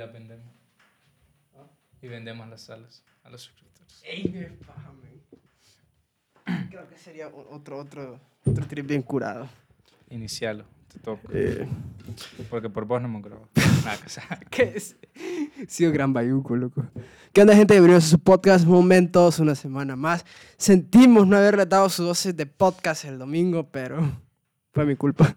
[0.00, 0.46] las vendemos.
[2.02, 4.02] Y vendemos las salas a los suscriptores.
[4.02, 6.68] Ey, qué paja, man.
[6.70, 9.46] Creo que sería otro, otro, otro trip bien curado.
[10.08, 11.28] Inicialo, te toca.
[11.34, 11.68] Eh,
[12.48, 13.46] Porque por vos no me grabo.
[13.84, 13.98] Nada.
[14.50, 14.96] ¿Qué es?
[15.68, 16.82] Sido gran bayuco, loco.
[17.34, 17.74] ¿Qué onda, gente?
[17.74, 20.24] Bienvenidos a su podcast Momentos, una semana más.
[20.56, 24.00] Sentimos no haber retado su dosis de podcast el domingo, pero
[24.72, 25.36] fue mi culpa.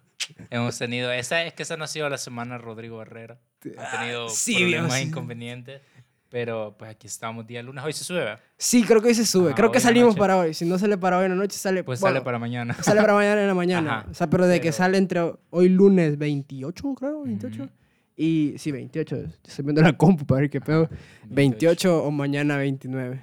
[0.49, 3.41] Hemos tenido, esa es que esa no ha sido la semana Rodrigo Herrera.
[3.77, 5.07] Ha tenido Ah, sí, problemas Dios.
[5.07, 5.81] inconvenientes.
[6.29, 7.83] Pero pues aquí estamos día lunes.
[7.85, 8.39] Hoy se sube, ¿verdad?
[8.57, 9.49] Sí, creo que hoy se sube.
[9.49, 10.55] Ajá, creo hoy que salimos para hoy.
[10.55, 11.83] Si no sale para hoy en la noche, sale...
[11.83, 12.73] Pues bueno, sale para mañana.
[12.81, 13.99] Sale para mañana en la mañana.
[13.99, 15.21] Ajá, o sea, pero de que pero- sale entre
[15.51, 17.63] hoy lunes 28, creo, 28.
[17.63, 17.71] Ujú.
[18.15, 19.15] Y sí, 28.
[19.45, 20.89] Estoy viendo la compu para ver qué pedo.
[21.29, 23.21] 28 o mañana 29.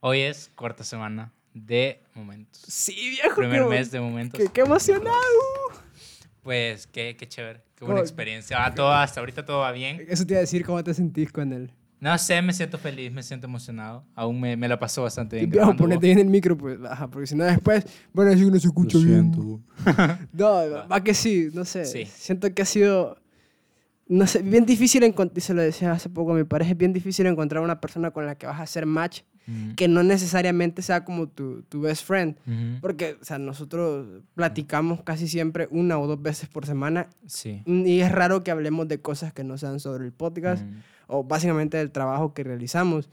[0.00, 2.60] Hoy es cuarta semana de momentos.
[2.66, 3.36] Sí, viejo.
[3.36, 4.40] Primer mes de momentos.
[4.40, 5.14] qué, qué emocionado.
[6.42, 7.92] Pues qué, qué chévere, qué ¿Cómo?
[7.92, 8.64] buena experiencia.
[8.64, 10.04] Ah, todo, hasta ahorita todo va bien.
[10.08, 11.72] Eso te iba a decir cómo te sentís con él.
[12.00, 14.04] No sé, me siento feliz, me siento emocionado.
[14.14, 15.50] Aún me, me la pasó bastante bien.
[15.50, 15.82] Grabando.
[15.82, 18.60] ponete bien el micro, pues, ajá, porque si no después van a decir que no
[18.60, 19.32] se escucha bien.
[20.32, 21.84] No, va que sí, no sé.
[21.84, 22.04] Sí.
[22.06, 23.20] Siento que ha sido,
[24.06, 26.78] no sé, bien difícil encontrar, y se lo decía hace poco a mi pareja, es
[26.78, 30.02] bien difícil encontrar una persona con la que vas a hacer match Mm, que no
[30.02, 32.36] necesariamente sea como tu, tu best friend.
[32.82, 37.62] Porque, o sea, nosotros platicamos casi siempre una o dos veces por semana Sí.
[37.66, 40.76] y es raro que hablemos de cosas que no sean sobre el podcast Mm.
[41.06, 43.08] o básicamente del trabajo que realizamos.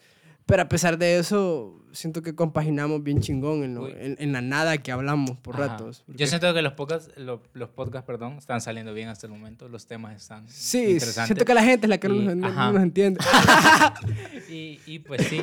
[0.45, 4.41] Pero a pesar de eso, siento que compaginamos bien chingón en, lo- en, en la
[4.41, 5.67] nada que hablamos por Ajá.
[5.69, 5.99] ratos.
[5.99, 9.33] Yo Porque- siento que los podcasts, lo- los podcasts, perdón, están saliendo bien hasta el
[9.33, 9.67] momento.
[9.69, 11.25] Los temas están Sí, interesantes.
[11.25, 13.19] siento que la gente es la que Y- nos, no- no nos entiende.
[14.49, 15.41] Y, y pues sí,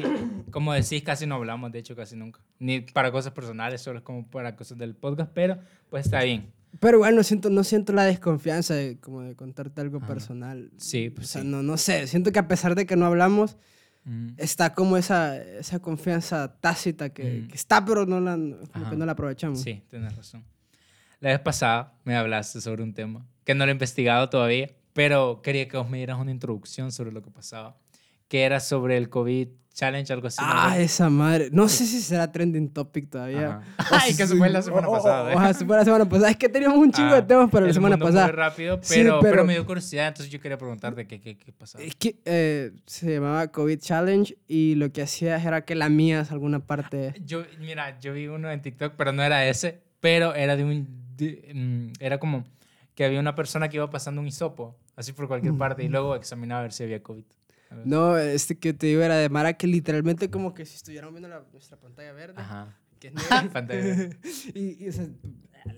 [0.50, 2.41] como decís, casi no hablamos, de hecho, casi nunca.
[2.59, 5.59] Ni para cosas personales, solo es como para cosas del podcast, pero
[5.91, 6.53] pues está bien.
[6.81, 10.06] Pero igual no siento, no siento la desconfianza de, como de contarte algo Ajá.
[10.06, 10.70] personal.
[10.78, 11.48] Sí, O pues sea, sí.
[11.48, 13.56] no, no sé, siento que a pesar de que no hablamos,
[14.05, 14.34] Ujú.
[14.36, 17.48] está como esa, esa confianza tácita que, Mm.
[17.48, 18.91] que está, pero no la, como Ajá.
[18.91, 19.61] que no la aprovechamos.
[19.61, 20.43] Sí, tienes razón.
[21.21, 25.41] La vez pasada me hablaste sobre un tema que no lo he investigado todavía, pero
[25.43, 27.77] quería que vos me dieras una introducción sobre lo que pasaba,
[28.32, 30.41] que era sobre el COVID Challenge, algo así.
[30.41, 30.47] ¿no?
[30.50, 31.50] Ah, esa madre.
[31.53, 33.60] No sé si será trending topic todavía.
[33.91, 35.32] Ay, que se fue la semana O- pasada.
[35.32, 35.37] ¿eh?
[35.37, 36.31] o- se fue la semana pasada.
[36.31, 38.26] Es que teníamos un chingo de Ah, temas para la semana pasada.
[38.28, 41.37] Muy rápido, Sí, pero, pero, pero- me dio curiosidad, entonces yo quería preguntarte qué, qué,
[41.37, 41.84] qué pasaba.
[41.84, 46.60] Es que eh, se llamaba COVID Challenge y lo que hacías era que lamías alguna
[46.60, 47.12] parte.
[47.22, 50.88] Yo, mira, yo vi uno en TikTok, pero no era ese, pero era de un,
[51.19, 52.44] de- mm, era como
[52.94, 56.15] que había una persona que iba pasando un hisopo, así por cualquier parte, y luego
[56.16, 57.25] examinaba a ver si había COVID.
[57.84, 61.28] No, este que te digo era de Mara que literalmente como que si estuviéramos viendo
[61.28, 62.77] la- nuestra pantalla verde, Ajá.
[62.99, 64.16] que es negra, Pantalla verde.
[64.55, 65.06] y, y, o sea,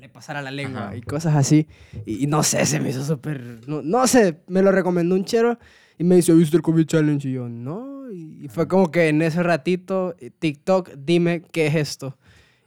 [0.00, 0.96] le pasara la lengua Ajá.
[0.96, 1.66] y cosas así.
[2.06, 3.60] Y, y no sé, se me hizo súper...
[3.68, 5.58] No, no sé, me lo recomendó un chero
[5.98, 7.28] y me dice, ¿viste el COVID Challenge?
[7.28, 8.10] Y yo, no.
[8.12, 12.16] Y, y fue como que en ese ratito, eh, TikTok, dime qué es esto.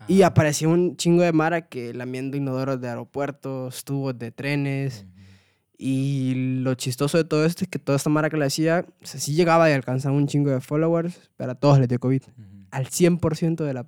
[0.08, 0.28] Y Ajá.
[0.32, 5.04] apareció un chingo de Mara que lamiendo inodoros de aeropuertos, tubos de trenes.
[5.04, 5.17] Ujú.
[5.78, 6.34] Y
[6.64, 9.20] lo chistoso de todo esto es que toda esta Mara que le hacía, o sea,
[9.20, 12.24] sí llegaba y alcanzaba un chingo de followers, pero a todos les dio COVID.
[12.72, 13.86] Al 100% de la...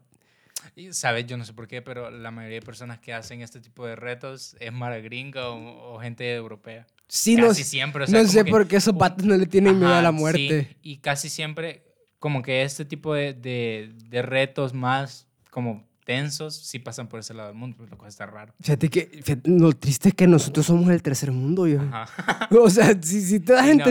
[0.76, 1.26] Y, ¿Sabes?
[1.26, 3.96] Yo no sé por qué, pero la mayoría de personas que hacen este tipo de
[3.96, 6.86] retos es mara gringa o, o gente europea.
[7.08, 8.04] Sí, no, casi siempre.
[8.04, 10.02] o sea, no sé que- por qué esos patos no le tienen miedo a Ajá,
[10.04, 10.78] la sí, muerte.
[10.84, 11.84] y casi siempre,
[12.20, 17.36] como que este tipo de, de, de retos más como tensos, sí pasan por ese
[17.36, 18.52] lado del mundo, lo cual está raro.
[18.60, 21.82] Fíjate que fíjate, lo triste es que nosotros somos el tercer mundo, yo.
[21.82, 22.48] Ajá.
[22.60, 23.86] O sea, si, si te Y no,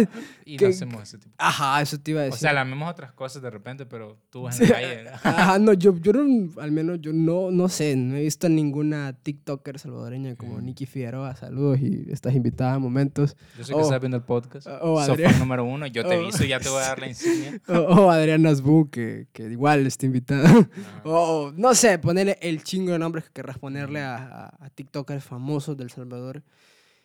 [0.48, 1.34] y no que- hacemos ese tipo.
[1.38, 2.40] Ajá, eso te iba a O decir.
[2.40, 5.08] sea, lamemos otras cosas de repente, pero tú vas Sí, en la calle.
[5.24, 9.12] Ajá, no, yo, yo no, al menos yo no, no sé, no he visto ninguna
[9.22, 10.64] TikToker salvadoreña como Mm.
[10.64, 13.36] Nikki Figueroa, saludos y estás invitada a momentos.
[13.58, 13.82] Yo sé que Oh.
[13.82, 14.66] estás viendo el podcast.
[14.80, 15.30] Oh, Adrián.
[15.32, 15.86] fan número uno.
[15.86, 16.22] Yo te Oh.
[16.22, 17.60] aviso, ya te voy a dar la insignia.
[17.68, 20.68] O, o Adriana Asbu, que, que igual está invitada.
[21.04, 25.24] O, no sé, ponerle el chingo de nombres que querrás ponerle a, a, a TikTokers
[25.24, 26.42] famosos del Salvador.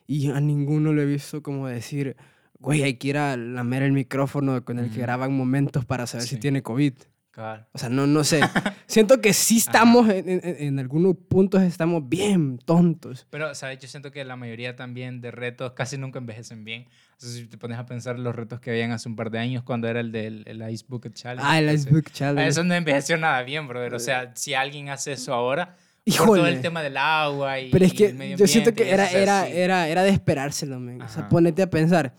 [0.05, 2.17] Y a ninguno le he visto como decir,
[2.63, 6.25] güey, hay que ir a lamer el micrófono con el que graban momentos para saber
[6.25, 6.41] si Sí.
[6.41, 6.93] tiene COVID.
[7.31, 7.65] Cabal.
[7.73, 8.41] O sea, no, no sé.
[8.85, 13.25] Siento que sí estamos, en, en- en algunos puntos estamos bien tontos.
[13.31, 13.79] Pero, ¿sabes?
[13.79, 16.85] Yo siento que la mayoría también de retos casi nunca envejecen bien.
[17.17, 19.39] O sea, si te pones a pensar los retos que habían hace un par de
[19.39, 21.41] años cuando era el del el Ice Bucket Challenge.
[21.43, 22.47] Ah, el Icebook Ah, Challenge.
[22.49, 23.95] Eso no envejeció nada bien, brother.
[23.95, 25.75] O sea, si alguien hace eso ahora,
[26.05, 26.49] por todo Híjole.
[26.51, 28.89] el tema del agua y Pero es y que el medio yo siento ambiente que
[28.91, 31.01] y era, era, era, era de esperárselo, men.
[31.01, 32.13] O sea, ponete a pensar,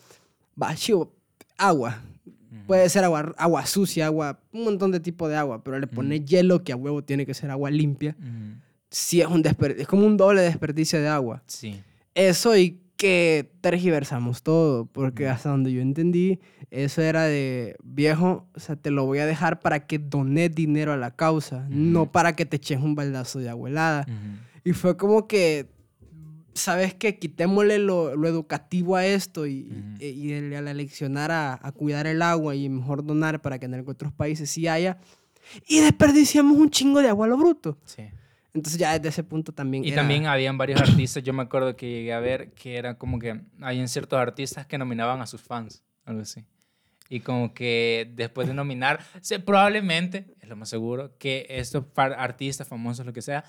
[0.60, 1.12] va, chivo,
[1.56, 2.02] agua.
[2.66, 6.24] Puede ser agua, agua sucia, agua, un montón de tipo de agua, pero le pones
[6.24, 8.16] hielo que a huevo tiene que ser agua limpia.
[8.18, 8.58] Ujú.
[8.90, 11.42] Sí es un desperdicio, es como un doble desperdicio de agua.
[11.46, 11.82] Sí.
[12.14, 16.38] Eso y que tergiversamos todo, porque hasta donde yo entendí,
[16.70, 20.92] eso era de viejo, o sea, te lo voy a dejar para que dones dinero
[20.92, 24.06] a la causa, no para que te eches un baldazo de abuelada.
[24.62, 25.66] Y fue como que,
[26.54, 27.18] ¿sabes qué?
[27.18, 29.68] Quitémosle lo, lo educativo a esto y,
[29.98, 33.66] y, y a la leccionar a, a, cuidar el agua y mejor donar para que
[33.66, 34.98] en otros países sí haya.
[35.68, 37.78] Y desperdiciamos un chingo de agua a lo bruto.
[37.84, 38.04] Sí.
[38.54, 39.84] Entonces ya desde ese punto también...
[39.84, 39.96] Y era...
[39.96, 43.40] también habían varios artistas, yo me acuerdo que llegué a ver que era como que
[43.60, 46.44] habían ciertos artistas que nominaban a sus fans, algo así.
[47.08, 49.00] Y como que después de nominar,
[49.44, 53.44] probablemente, es lo más seguro, que estos artistas famosos, lo que sea,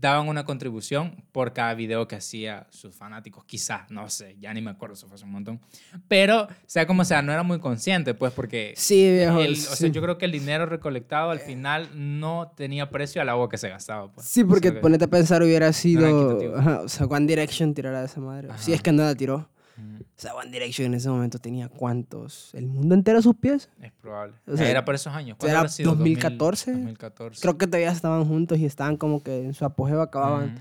[0.00, 3.44] daban una contribución por cada video que hacía sus fanáticos.
[3.44, 5.60] Quizás, no sé, ya ni me acuerdo, eso fue hace un montón.
[6.08, 8.74] Pero, sea como sea, no era muy consciente, pues, porque...
[8.76, 9.40] Sí, viejo.
[9.40, 9.68] El, sí.
[9.72, 13.48] O sea, yo creo que el dinero recolectado al final no tenía precio al agua
[13.48, 14.12] que se gastaba.
[14.12, 14.26] Pues.
[14.26, 16.06] Sí, porque o sea, ponete a pensar hubiera sido...
[16.06, 16.56] equitativo.
[16.56, 18.50] Ajá, o sea, One Direction tirará de esa madre.
[18.50, 18.58] Ajá.
[18.58, 19.48] Si es que no la tiró.
[19.76, 22.54] Mm, O sea, One Direction en ese momento tenía cuántos...
[22.54, 23.68] ¿El mundo entero a sus pies?
[23.80, 24.34] Es probable.
[24.46, 25.36] O sea, era por esos años.
[25.38, 25.90] ¿Cuándo era sido?
[25.94, 26.72] 2014.
[26.72, 27.40] 2014.
[27.40, 30.50] Creo que todavía estaban juntos y estaban como que en su apogeo acababan.
[30.54, 30.58] Ujú.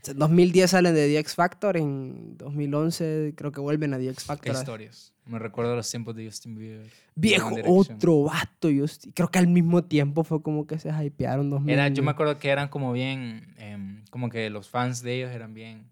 [0.00, 3.98] O sea, En 2010 salen de The X Factor, en 2011 creo que vuelven a
[3.98, 4.54] The X Qué Factor.
[4.54, 5.12] historias.
[5.26, 6.86] Me recuerdo los tiempos de Justin Bieber.
[7.14, 8.68] Viejo, otro vato.
[8.70, 11.74] Estoy- creo que al mismo tiempo fue como que se hypearon 2000.
[11.74, 15.30] Era, yo me acuerdo que eran como bien, em, como que los fans de ellos
[15.32, 15.84] eran bien.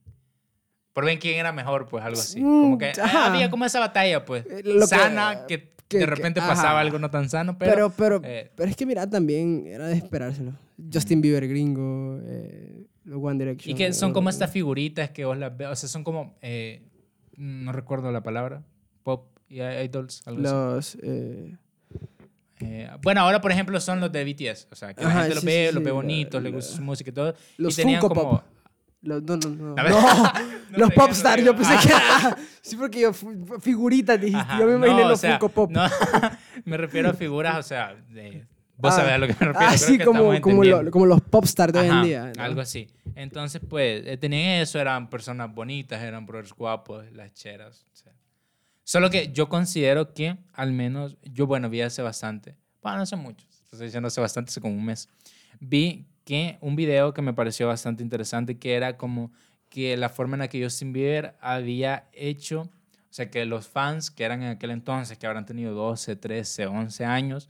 [0.97, 2.41] Por bien quién era mejor, pues algo así.
[2.41, 3.27] Mm, Como que ah, ajá.
[3.27, 4.47] había como esa batalla, pues.
[4.47, 7.71] Eh, lo sana, que, que- de repente pasaba algo no tan sano, pero.
[7.75, 10.55] Pero, pero, eh, pero es que mira, también era de esperárselo.
[10.91, 13.75] Justin Bieber gringo, eh, los One Direction.
[13.75, 16.81] y que son como estas figuritas que vos las ves, o sea, son como, eh,
[17.37, 18.63] no recuerdo la palabra,
[19.03, 20.51] pop y idols, algo así.
[20.51, 20.99] Los...
[21.03, 21.57] eh,
[22.61, 25.45] Eh, bueno, ahora por ejemplo son los de BTS, o sea, que la gente los
[25.45, 27.35] ve, sí, los ve bonitos, la- les gusta la- su música y todo.
[27.59, 28.31] los y tenían Funko como...
[28.31, 28.45] Pop.
[29.07, 29.75] Los, no, no, no.
[29.75, 29.83] No,
[30.71, 31.59] No los sé, Popstar, no yo sé.
[31.59, 32.37] pensé que era...
[32.63, 33.13] Sí, porque yo...
[33.61, 34.39] Figuritas, dijiste.
[34.41, 35.71] Ajá, yo me imaginé no, o los sea, Funko Pop.
[35.71, 35.83] No,
[36.65, 38.45] me refiero a figuras, o sea, de,
[38.77, 39.57] vos Ah, sabés a lo que me refiero.
[39.59, 42.33] Ah, creo sí, que como, como, lo- como los Popstar de hoy en Ajá, día.
[42.37, 42.43] ¿no?
[42.43, 42.89] Algo así.
[43.15, 47.87] Entonces, pues, eh, tenían eso, eran personas bonitas, eran brothers guapos, las cheras.
[47.93, 48.13] o sea.
[48.83, 53.17] Solo que yo considero que, al menos, yo, bueno, vi hace bastante, bueno, no hace
[53.17, 55.09] mucho, estoy diciendo hace bastante, hace como un mes,
[55.61, 59.31] vi que un video que me pareció bastante interesante, que era como
[59.71, 62.69] que la forma en la que Justin Bieber había hecho, o
[63.17, 67.05] sea, que los fans que eran en aquel entonces, que habrán tenido 12, 13, 11
[67.05, 67.49] años,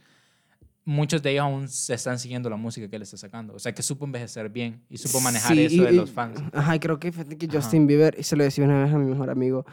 [0.84, 3.54] muchos de ellos aún se están siguiendo la música que él está sacando.
[3.54, 6.38] O sea, que supo envejecer bien y supo manejar Sí, eso de y- los fans.
[6.52, 7.60] Ajá, creo que, fíjate que Ajá.
[7.62, 9.64] Justin Bieber, y se lo decía una vez a mi mejor amigo,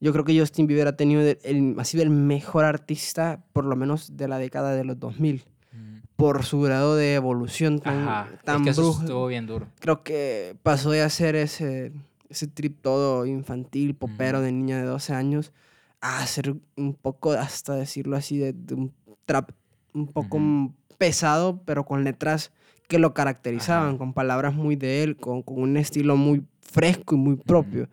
[0.00, 3.64] yo creo que Justin Bieber ha tenido el, el- ha sido el mejor artista, por
[3.64, 5.44] lo menos de la década de los 2000,
[6.20, 9.02] por su grado de evolución tan, Ajá, tan es que eso brusco.
[9.02, 9.66] estuvo bien duro.
[9.80, 11.92] Creo que pasó de hacer ese,
[12.28, 15.52] ese trip todo infantil, popero de niña de 12 años,
[16.00, 18.92] a hacer un poco, hasta decirlo así, de, de un
[19.24, 19.50] trap
[19.92, 20.38] un poco
[20.98, 22.52] pesado, pero con letras
[22.88, 23.98] que lo caracterizaban, Ajá.
[23.98, 27.88] con palabras muy de él, con, con un estilo muy fresco y muy propio.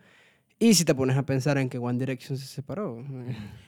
[0.60, 3.04] Y si te pones a pensar en que One Direction se separó.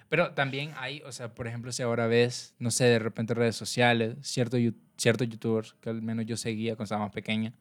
[0.08, 3.54] Pero también hay, o sea, por ejemplo, si ahora ves, no sé, de repente redes
[3.54, 4.56] sociales, cierto,
[4.96, 7.52] ciertos youtubers que al menos yo seguía cuando estaba más pequeña.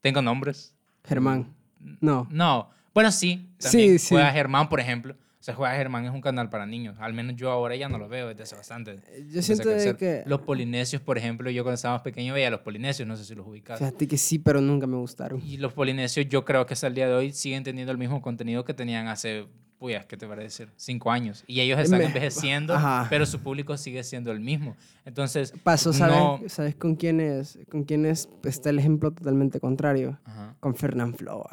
[0.00, 0.72] ¿Tengo nombres?
[1.04, 1.52] Germán.
[2.00, 2.28] No.
[2.30, 2.70] No.
[2.92, 3.50] Bueno, sí.
[3.58, 4.14] También Sí, sí.
[4.14, 5.16] Juega Germán, por ejemplo.
[5.44, 6.96] O sea, Juega Germán es un canal para niños.
[7.00, 8.96] Al menos yo ahora ya no lo veo desde hace bastante.
[9.14, 10.22] Yo Empecé siento de que...
[10.24, 13.26] Los polinesios, por ejemplo, yo cuando estaba más pequeño veía a los polinesios, no sé
[13.26, 13.78] si los ubicas.
[13.78, 15.42] Fíjate que sí, pero nunca me gustaron.
[15.44, 18.22] Y los polinesios yo creo que hasta el día de hoy siguen teniendo el mismo
[18.22, 19.44] contenido que tenían hace,
[19.78, 20.70] puyas, ¿qué te parece decir?
[20.76, 21.44] Cinco años.
[21.46, 23.06] Y ellos están Me- envejeciendo, Ajá.
[23.10, 24.78] pero su público sigue siendo el mismo.
[25.04, 26.40] Entonces, Pasó, ¿sabes, no...
[26.46, 27.58] ¿sabes con quién es?
[27.70, 28.30] Con quién es?
[28.44, 30.18] Está el ejemplo totalmente contrario.
[30.24, 30.56] Ajá.
[30.58, 31.44] Con Fernán Flo.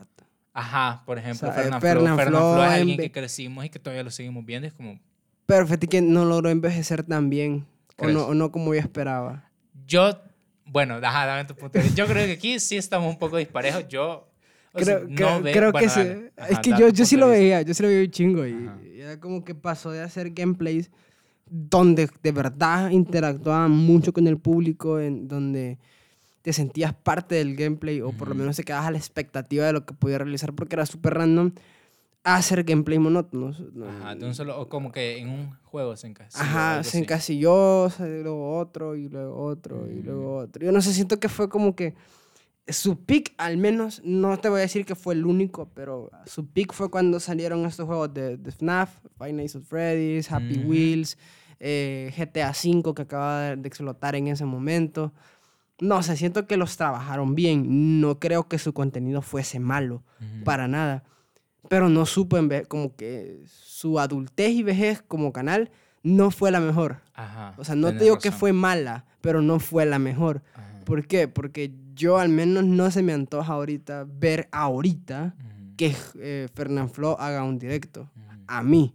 [0.54, 2.24] Ajá, por ejemplo, O sea, Fernán Fernán Flo.
[2.26, 4.68] Fernán Flo es en alguien que crecimos y que todavía lo seguimos viendo.
[4.68, 5.00] Es como,
[5.46, 7.66] Pero fíjate que no logró envejecer tan bien.
[7.98, 9.50] O no, o no como yo esperaba.
[9.88, 10.18] yo,
[10.66, 11.80] bueno, ajá, dame tu punto.
[11.96, 13.88] Yo creo que aquí sí estamos un poco disparejos.
[13.88, 14.28] Yo,
[14.74, 16.00] o sea, Creo, no creo- ve- creo bueno, que sí.
[16.38, 18.46] Ajá, es que yo, yo sí lo veía, yo sí lo veía un chingo.
[18.48, 20.90] Y, y era como que pasó de hacer gameplays
[21.46, 25.78] donde de verdad interactuaban mucho con el público, en donde
[26.42, 29.74] te sentías parte del gameplay o por lo menos te quedabas a la expectativa de
[29.74, 31.52] lo que podía realizar porque era súper random,
[32.24, 33.60] hacer gameplay monótonos.
[33.74, 33.88] ¿no?
[33.88, 36.44] Ajá, de un solo, o como que en un juego se encasilla.
[36.78, 40.06] Ajá, se encasilló, luego otro, y luego otro, y Mm.
[40.06, 40.64] luego otro.
[40.66, 41.94] Yo no sé, siento que fue como que
[42.68, 46.48] su pick, al menos, no te voy a decir que fue el único, pero su
[46.48, 50.70] pick fue cuando salieron estos juegos de, de FNAF, Five Nights at Freddy's, Happy Ujú.
[50.70, 51.18] Wheels,
[51.60, 55.12] eh, GTA V que acaba de explotar en ese momento.
[55.82, 58.00] No sé, siento que los trabajaron bien.
[58.00, 60.04] No creo que su contenido fuese malo,
[60.46, 61.04] para nada.
[61.70, 65.70] pero no supo enve- como que su adultez y vejez como canal
[66.04, 66.98] no fue la mejor.
[67.14, 67.54] Ajá.
[67.58, 70.42] O sea, no te digo que fue mala, pero no fue la mejor.
[70.56, 70.80] Ajá.
[70.86, 71.28] ¿Por qué?
[71.28, 75.36] Porque yo al menos no se me antoja ahorita ver ahorita
[75.78, 78.10] que eh, Fernán Flo haga un directo.
[78.48, 78.94] A mí.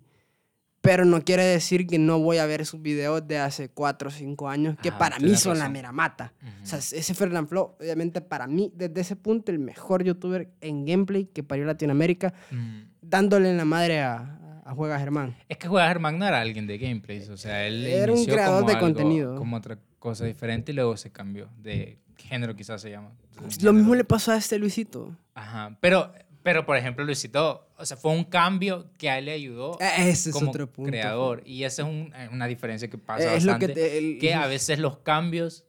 [0.87, 4.11] Pero no quiere decir que no voy a ver sus videos de hace 4 o
[4.13, 5.73] 5 años, que Ajá, para mí son la razón.
[5.73, 6.33] mera mata.
[6.43, 6.51] Ujú.
[6.63, 10.85] O sea, ese Fernán Flo, obviamente para mí, desde ese punto, el mejor youtuber en
[10.87, 12.89] gameplay que parió Latinoamérica, Ujú.
[13.03, 15.37] dándole en la madre a, a Juega Germán.
[15.49, 18.61] Es que Juega Germán no era alguien de gameplays, o sea, él Era un creador
[18.61, 19.35] como de algo- contenido.
[19.37, 23.11] Como otra cosa diferente y luego se cambió de género, quizás se llama.
[23.35, 25.15] Entonces, Lo mismo le pasó a este Luisito.
[25.35, 26.13] Ajá, pero,
[26.47, 30.11] pero por ejemplo, Luisito, o sea, fue un cambio que a él le ayudó Eh,
[30.11, 30.93] Ese es como otro punto.
[30.93, 31.43] creador.
[31.45, 33.75] Y esa es un- una diferencia que pasa es lo bastante.
[33.75, 35.65] que, te- el- que a veces los cambios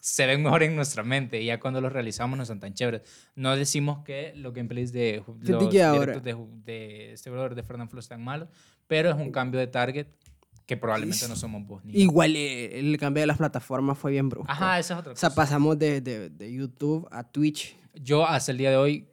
[0.00, 3.02] se ven mejor en nuestra mente y ya cuando los realizamos no son tan chéveres.
[3.36, 8.00] No decimos que los gameplays de los directos de, de este brother de Fernando Flo
[8.00, 8.48] están malos,
[8.88, 10.08] pero es un cambio de target
[10.66, 11.94] que probablemente no somos vos ni.
[11.96, 14.50] Igual eh, el cambio de las plataformas fue bien brusco.
[14.50, 15.36] Ajá, esa es otra O sea, cosa.
[15.42, 17.76] pasamos de, de, de YouTube a Twitch.
[17.94, 19.08] Yo hasta el día de hoy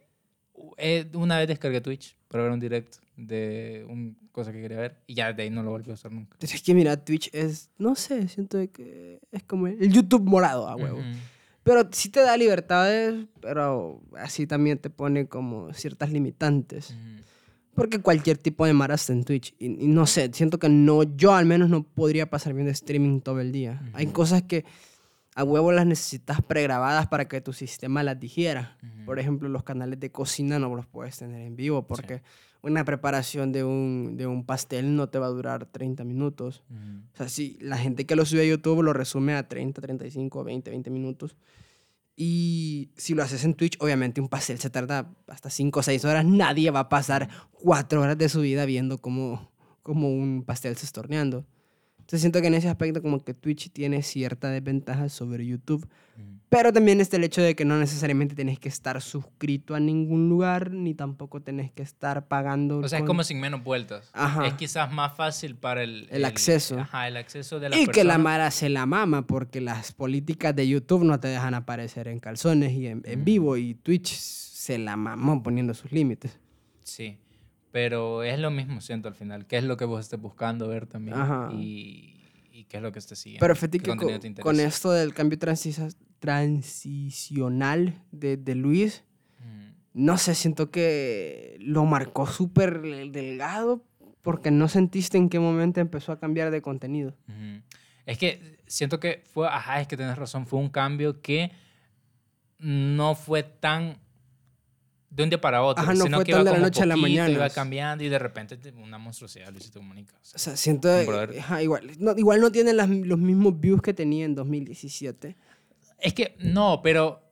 [1.14, 5.14] una vez descargué Twitch para ver un directo de una cosa que quería ver y
[5.14, 6.36] ya de ahí no lo volví a usar nunca.
[6.40, 10.76] Es que mira, Twitch es, no sé, siento que es como el YouTube morado a
[10.76, 10.98] huevo.
[10.98, 11.18] Ujú.
[11.62, 16.94] Pero sí te da libertades, pero así también te pone como ciertas limitantes.
[17.74, 19.52] Porque cualquier tipo de mara está en Twitch.
[19.58, 23.20] Y, y no sé, siento que no, yo al menos no podría pasar viendo streaming
[23.20, 23.82] todo el día.
[23.94, 24.64] Hay cosas que
[25.36, 28.16] a huevo las necesitas pregrabadas para que tu sistema las.
[28.16, 29.04] Ujú.
[29.04, 32.22] Por ejemplo, los canales de cocina no los puedes tener en vivo porque
[32.62, 36.64] una preparación de un, de un pastel no te va a durar 30 minutos.
[36.70, 37.02] Ujú.
[37.12, 40.42] O sea, sí, la gente que lo sube a YouTube lo resume a 30, 35,
[40.42, 41.36] 20, 20 minutos.
[42.16, 46.02] Y si lo haces en Twitch, obviamente un pastel se tarda hasta 5 o 6
[46.06, 46.24] horas.
[46.24, 49.52] Nadie va a pasar 4 horas de su vida viendo cómo,
[49.82, 51.44] cómo un pastel se está horneando.
[52.06, 55.88] Entonces siento que en ese aspecto como que Twitch tiene cierta desventaja sobre YouTube.
[56.16, 56.38] Ujú.
[56.48, 60.28] Pero también está el hecho de que no necesariamente tenés que estar suscrito a ningún
[60.28, 62.78] lugar, ni tampoco tenés que estar pagando.
[62.78, 64.08] O sea, es como sin menos vueltas.
[64.12, 64.46] Ajá.
[64.46, 66.06] Es quizás más fácil para el...
[66.12, 66.78] El acceso.
[66.78, 70.54] Ajá, el acceso de la Y que la Mara se la mama porque las políticas
[70.54, 73.24] de YouTube no te dejan aparecer en calzones y en, en Ujú.
[73.24, 76.38] vivo y Twitch se la mamó poniendo sus límites.
[76.84, 77.18] Sí,
[77.76, 79.44] pero es lo mismo, siento, al final.
[79.46, 81.18] ¿Qué es lo que vos estés buscando ver también?
[81.18, 81.50] Ajá.
[81.52, 83.42] Y, y qué es lo que estés siguiendo.
[83.44, 89.04] Pero ¿Qué fíjate que con, con esto del cambio transisa- transicional de, de Luis,
[89.40, 89.74] Ujú.
[89.92, 92.80] no sé, siento que lo marcó súper
[93.10, 93.84] delgado
[94.22, 97.10] porque no sentiste en qué momento empezó a cambiar de contenido.
[97.28, 97.60] Ujú.
[98.06, 101.52] Es que siento que fue, ajá, es que tienes razón, fue un cambio que
[102.58, 103.98] no fue tan
[105.16, 106.86] de un día para otro, Ajá, no sino fue que tan de la noche a
[106.86, 107.30] la poquito, mañana.
[107.30, 110.12] iba cambiando y de repente te- una monstruosidad Luisito Comunica.
[110.14, 111.38] o sea, O sea, siento que- brother.
[111.40, 115.36] ajá, igual, no, igual no tiene las- los mismos views que tenía en 2017.
[116.00, 117.22] Es que no, pero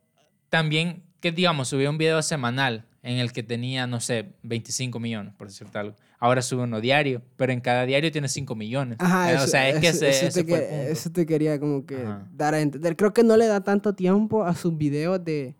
[0.48, 5.34] también que digamos, subía un video semanal en el que tenía, no sé, 25 millones,
[5.34, 5.94] por decirte algo.
[6.18, 8.96] Ahora sube uno diario, pero en cada diario tiene 5 millones.
[9.00, 11.10] Ajá, Eh, eso, o sea, es que eso- ese, eso ese te, el que- eso
[11.10, 12.26] te quería como que Ajá.
[12.32, 12.96] dar a entender.
[12.96, 15.54] Creo que no le da tanto tiempo a sus videos de...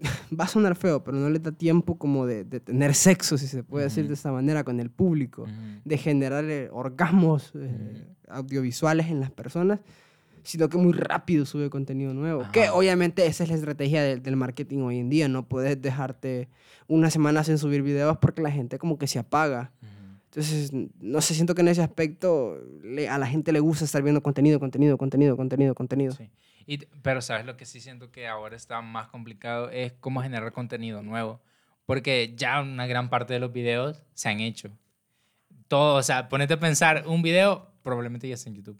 [0.38, 3.46] Va a sonar feo, pero no le da tiempo como de, de tener sexo, si
[3.46, 5.46] se puede decir de esta manera, con el público.
[5.84, 9.80] De generar orgasmos eh, audiovisuales en las personas,
[10.42, 12.44] sino que muy rápido sube contenido nuevo.
[12.52, 12.74] Que Ajá.
[12.74, 15.28] obviamente esa es la estrategia del- del marketing hoy en día.
[15.28, 16.48] No puedes dejarte
[16.86, 19.72] una semana sin subir videos porque la gente como que se apaga.
[20.30, 24.02] Entonces, no sé, siento que en ese aspecto le- a la gente le gusta estar
[24.02, 26.12] viendo contenido, contenido, contenido, contenido, contenido.
[26.12, 26.30] Sí.
[26.68, 30.52] Y, pero sabes lo que sí siento que ahora está más complicado es cómo generar
[30.52, 31.40] contenido nuevo.
[31.86, 34.70] Porque ya una gran parte de los videos se han hecho.
[35.66, 38.78] Todo, o sea, ponete a pensar, un video probablemente ya está en YouTube.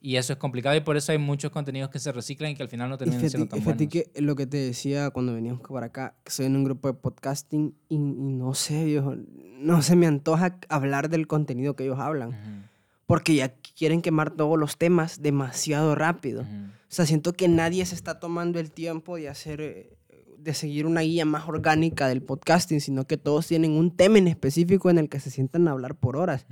[0.00, 2.62] Y eso es complicado y por eso hay muchos contenidos que se reciclan y que
[2.62, 3.86] al final no terminan siendo tan buenos.
[3.88, 6.94] que lo que te decía cuando veníamos para acá, que soy en un grupo de
[6.94, 9.14] podcasting y, y no sé, viejo,
[9.58, 12.30] no se me antoja hablar del contenido que ellos hablan.
[12.30, 12.62] Ujú,
[13.06, 16.42] Porque ya quieren quemar todos los temas demasiado rápido.
[16.42, 16.70] ujú.
[16.85, 19.96] O sea, siento que nadie se está tomando el tiempo de hacer, eh,
[20.38, 24.28] de seguir una guía más orgánica del podcasting, sino que todos tienen un tema en
[24.28, 26.46] específico en el que se sientan a hablar por horas.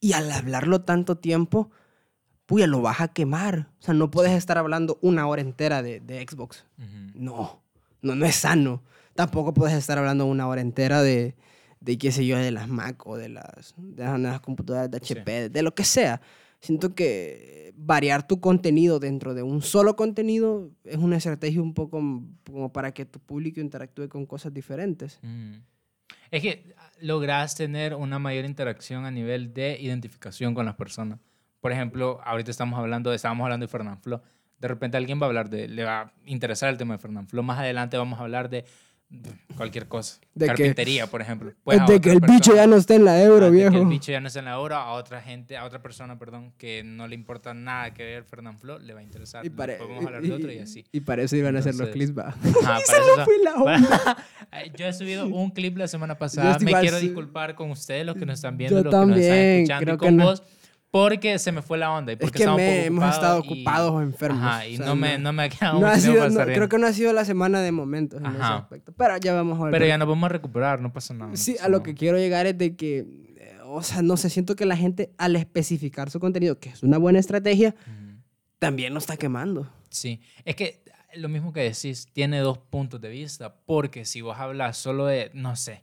[0.00, 1.70] Y al hablarlo tanto tiempo,
[2.46, 3.70] puya, lo vas a quemar.
[3.80, 6.64] O sea, no puedes estar hablando una hora entera de, de Xbox.
[7.14, 7.62] No,
[8.02, 8.82] no, no es sano.
[9.14, 11.34] Tampoco puedes estar hablando una hora entera de,
[11.80, 15.00] de qué sé yo, de las Mac o de las, de las nuevas computadoras de
[15.02, 15.14] Sí.
[15.14, 16.20] HP, de lo que sea.
[16.60, 22.00] Siento que variar tu contenido dentro de un solo contenido es una estrategia un poco
[22.44, 25.20] como para que tu público interactúe con cosas diferentes.
[25.22, 25.62] Ujú.
[26.30, 31.20] Es que logras tener una mayor interacción a nivel de identificación con las personas.
[31.60, 34.22] Por ejemplo, ahorita estamos hablando, estábamos hablando de Fernán Flo.
[34.58, 37.28] De repente alguien va a hablar de, le va a interesar el tema de Fernán
[37.28, 37.42] Flo.
[37.42, 38.64] Más adelante vamos a hablar de
[39.56, 40.18] cualquier cosa.
[40.34, 41.52] De que- Carpintería, por ejemplo.
[41.64, 43.70] Pues a de que el bicho ya no esté en la euro, Ah, de viejo.
[43.72, 46.18] Que el bicho ya no está en la euro, a otra gente, a otra persona,
[46.18, 49.44] perdón, que no le importa nada que ver Fernán Flo, le va a interesar.
[49.44, 50.84] Y, pare- Después vamos a hablar de otro y así.
[50.92, 52.34] y para eso iban a hacer los clips, va.
[52.62, 56.58] Para no eso- fue la para- Yo he subido un clip la semana pasada.
[56.60, 59.34] Me quiero disculpar con ustedes, los que nos están viendo, Yo los que nos están
[59.34, 60.24] también, escuchando, y con no.
[60.24, 60.42] vos,
[60.90, 62.12] porque se me fue la onda.
[62.12, 64.42] Y Es porque que estaba un me, hemos estado y- ocupados o enfermos.
[64.42, 66.68] Ajá, y o sea, no, me, no me ha quedado no ha sido, no, creo
[66.68, 68.56] que no ha sido la semana de momentos en ese Ajá.
[68.58, 68.92] aspecto.
[68.96, 69.72] Pero ya vamos a ver.
[69.72, 71.36] Pero ya nos vamos a recuperar, no pasa nada.
[71.36, 71.84] Sí, pasa a lo nada.
[71.84, 72.98] que quiero llegar es de que,
[73.36, 76.82] eh, o sea, no sé, siento que la gente al especificar su contenido, que es
[76.82, 77.74] una buena estrategia,
[78.58, 79.70] también lo está quemando.
[79.90, 80.82] Sí, es que
[81.16, 85.30] lo mismo que decís, tiene dos puntos de vista, porque si vos hablas solo de,
[85.34, 85.82] no sé,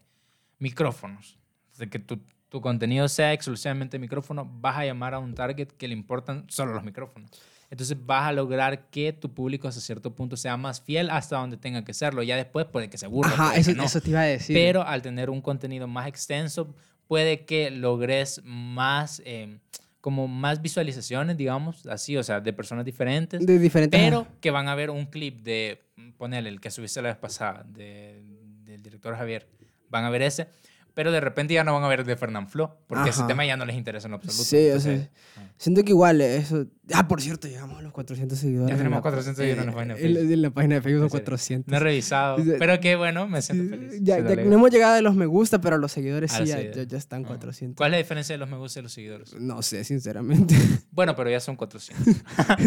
[0.59, 1.37] micrófonos,
[1.77, 5.87] de que tu, tu contenido sea exclusivamente micrófono, vas a llamar a un target que
[5.87, 7.31] le importan solo los micrófonos.
[7.69, 11.57] Entonces vas a lograr que tu público hasta cierto punto sea más fiel hasta donde
[11.57, 12.23] tenga que serlo.
[12.23, 13.31] Ya después puede que se aburra.
[13.31, 13.83] Ajá, eso, que no.
[13.83, 14.55] eso te iba a decir.
[14.55, 16.75] Pero al tener un contenido más extenso,
[17.07, 19.59] puede que logres más, eh,
[19.99, 23.45] como más visualizaciones, digamos, así, o sea, de personas diferentes.
[23.45, 23.99] de diferentes...
[23.99, 25.81] Pero que van a ver un clip de,
[26.17, 28.23] ponerle el que subiste la vez pasada, de-
[28.63, 29.47] del director Javier.
[29.89, 30.47] Van a ver ese,
[30.95, 33.27] pero de repente ya no van a ver de Fernán Flo, porque ese Ajá.
[33.27, 34.43] tema ya no les interesa en lo absoluto.
[34.43, 36.65] Sí, Entonces, sea, siento que igual eso...
[36.93, 38.69] Ah, por cierto, llegamos a los 400 seguidores.
[38.69, 40.31] Ya en tenemos la- 400 seguidores en la página de Facebook.
[40.33, 41.25] En la página de Facebook son En serio.
[41.25, 41.71] 400.
[41.71, 43.93] no he revisado, pero que bueno, me Sí, siento feliz.
[44.01, 46.49] ya, ya no hemos llegado a los me gusta, pero los seguidores A sí los
[46.49, 46.87] ya, seguidores.
[46.87, 47.27] ya- están Ah.
[47.27, 47.75] 400.
[47.77, 49.33] ¿Cuál es la diferencia de los me gusta y los seguidores?
[49.33, 50.55] No sé, sinceramente.
[50.91, 52.15] Bueno, pero ya son 400.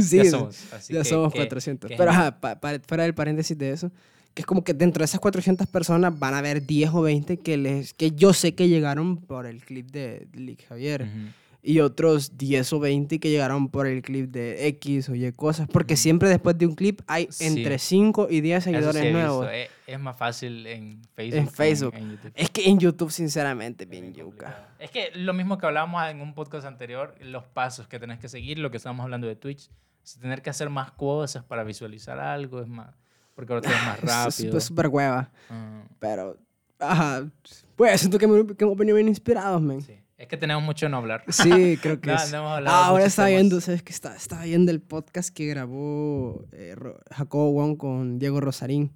[0.02, 0.73] sí, ya somos.
[0.73, 1.88] Así ya que- somos que- 400.
[1.90, 3.90] que Pero ajá, pa- pa- fuera del paréntesis de eso,
[4.38, 7.38] que es como que dentro de esas 400 personas van a haber 10 o 20
[7.38, 11.02] que, les, que yo sé que llegaron por el clip de Lick Javier.
[11.02, 11.33] Ujú.
[11.61, 15.66] Y otros 10 o 20 que llegaron por el clip de X o Y cosas.
[15.73, 16.02] Porque Ujú.
[16.04, 17.47] siempre después de un clip hay Sí.
[17.47, 19.49] entre 5 y 10 Eso seguidores sí nuevos.
[19.52, 21.39] Es, es más fácil en Facebook.
[21.41, 21.95] En que Facebook.
[21.97, 22.32] en YouTube.
[22.36, 24.69] Es que en YouTube, sinceramente, Es bien yuca.
[24.78, 28.28] Es que lo mismo que hablábamos en un podcast anterior, los pasos que tenés que
[28.28, 29.69] seguir, lo que estábamos hablando de Twitch,
[30.04, 32.95] es tener que hacer más cosas para visualizar algo, es más,
[33.39, 34.31] porque ahora todo es más Es rápido.
[34.51, 35.31] súper- súper hueva.
[35.49, 36.37] Ah, Pero,
[36.81, 37.31] ajá.
[37.77, 39.81] Pues siento que me, que hemos venido bien inspirados, man.
[39.81, 39.95] sí.
[40.17, 41.23] Es que tenemos mucho en hablar.
[41.29, 42.33] Sí, creo que No, es.
[42.33, 43.41] no hemos hablado Ah, ahora estaba temas.
[43.41, 43.93] viendo, ¿sabes qué?
[43.93, 46.75] Está, estaba viendo el podcast que grabó eh,
[47.13, 48.93] Jacobo Wong con Diego Rosarín.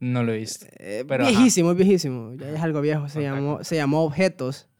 [0.00, 0.64] No lo he visto.
[0.78, 1.30] Eh, Pero, ajá.
[1.32, 2.32] viejísimo, es viejísimo.
[2.36, 3.10] Ya es algo viejo.
[3.10, 4.70] Se llamó, se llamó Objetos.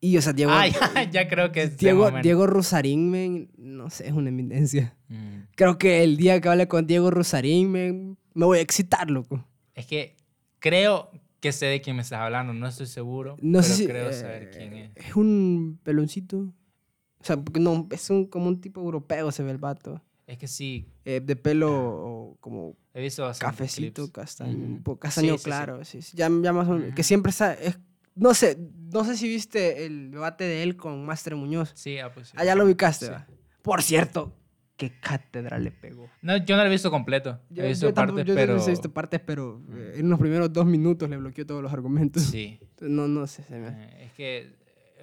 [0.00, 0.52] Y, o sea, Diego,
[1.10, 2.10] ya, creo que Diego.
[2.22, 4.96] Diego Rosarín, no sé, es una eminencia.
[5.08, 5.40] Mm.
[5.56, 9.44] Creo que el día que hable con Diego Rosarín, me voy a excitar, loco.
[9.74, 10.16] Es que
[10.60, 13.86] creo que sé de quién me estás hablando, no estoy seguro, No pero sé si.
[13.86, 14.90] creo eh, saber quién es.
[14.96, 16.52] Es un peloncito.
[17.20, 20.00] O sea, no, es un, como un tipo europeo, se ve el vato.
[20.28, 24.12] Es que sí, Eh, de pelo como he visto cafecito, clips.
[24.12, 24.64] castaño, Ujú.
[24.66, 25.84] un poco castaño Sí, claro.
[25.84, 27.08] Sí, sí, Ya, ya más o menos- Que Ujú.
[27.08, 27.54] siempre está.
[27.54, 27.78] es-
[28.18, 28.58] no sé,
[28.92, 31.72] no sé si viste el debate de él con Master Muñoz.
[31.74, 32.34] Sí, ah, pues sí.
[32.36, 33.12] Allá lo ubicaste, Sí.
[33.62, 34.34] Por cierto,
[34.76, 36.08] qué cátedra le pegó.
[36.22, 37.40] No, yo no lo he visto completo.
[37.50, 38.62] Yo, he visto yo tampoco- partes, yo pero...
[38.64, 42.22] he visto partes, pero eh, en los primeros dos minutos le bloqueó todos los argumentos.
[42.22, 42.60] Sí.
[42.80, 43.42] No, no sé.
[43.44, 44.38] se me- Eh, Es que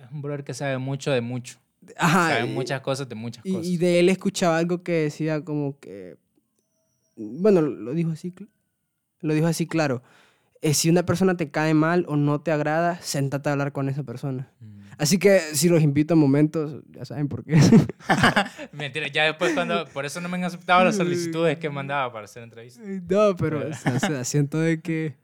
[0.02, 1.60] es un brother que sabe mucho de mucho.
[1.98, 2.30] Ajá.
[2.38, 3.68] sabe y- muchas cosas de muchas Y, cosas.
[3.68, 6.18] y de él escuchaba algo que decía como que,
[7.16, 8.34] bueno, lo dijo así,
[9.22, 10.02] lo dijo así claro.
[10.66, 13.88] Eh, si una persona te cae mal o no te agrada, sentate a hablar con
[13.88, 14.52] esa persona.
[14.60, 14.80] Mm.
[14.98, 17.56] Así que si los invito a momentos, ya saben por qué.
[18.72, 19.86] Mentira, ya después cuando...
[19.86, 22.84] Por eso no me han aceptado las solicitudes que mandaba para hacer entrevistas.
[22.84, 25.18] no, pero o sea, siento de que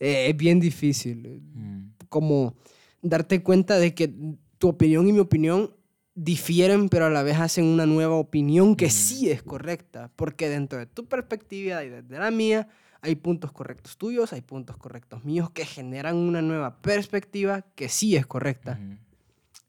[0.00, 1.42] eh, es bien difícil.
[1.52, 1.90] Mm.
[2.08, 2.56] Como
[3.02, 4.10] darte cuenta de que
[4.56, 5.74] tu opinión y mi opinión
[6.14, 8.94] difieren, pero a la vez hacen una nueva opinión que Ujú.
[8.94, 12.68] sí es correcta, porque dentro de tu perspectiva y desde la mía
[13.02, 18.16] hay puntos correctos tuyos, hay puntos correctos míos que generan una nueva perspectiva que sí
[18.16, 18.78] es correcta.
[18.80, 18.96] Ujú.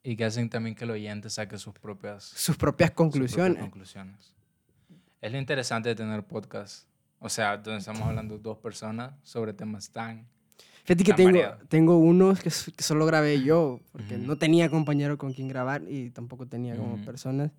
[0.03, 3.59] Y que hacen también que el oyente saque sus propias Sus propias sus propias conclusiones.
[3.61, 4.33] conclusiones.
[5.21, 6.87] Es lo interesante de tener podcast.
[7.19, 10.25] O sea, donde estamos hablando dos personas sobre temas tan...
[10.85, 11.57] Fíjate que tengo, variado.
[11.67, 14.25] tengo unos que, que solo grabé yo, porque Ujú.
[14.25, 17.03] no tenía compañero con quien grabar y tampoco tenía como Ujú.
[17.05, 17.51] personas.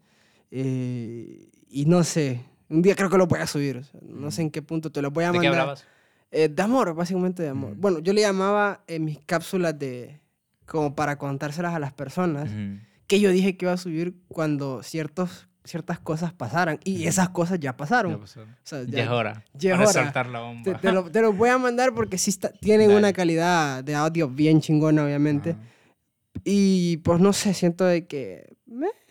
[0.50, 4.30] Eh, y no sé, un día creo que lo voy a subir, o sea, no
[4.30, 5.60] sé en qué punto te lo voy a ¿De qué mandar.
[5.60, 5.86] hablabas?
[6.30, 7.72] Eh, de amor, básicamente de amor.
[7.72, 7.80] Ujú.
[7.80, 10.20] Bueno, yo le llamaba eh, mis cápsulas de
[10.64, 12.78] como para contárselas a las personas, Ujú.
[13.08, 16.78] que yo dije que iba a subir cuando ciertos, ciertas cosas pasaran.
[16.84, 18.12] Y esas cosas ya pasaron.
[18.12, 18.44] Ya O pasó.
[18.62, 19.44] sea, Ya es hora.
[19.54, 20.02] ya es Para hora.
[20.04, 20.80] soltar la Te, bomba.
[20.80, 23.00] te lo, te lo voy a mandar porque sí está- tienen Dale.
[23.00, 25.50] una calidad de audio bien chingona, obviamente.
[25.50, 25.60] Ajá.
[26.44, 28.56] Y pues no sé, siento de que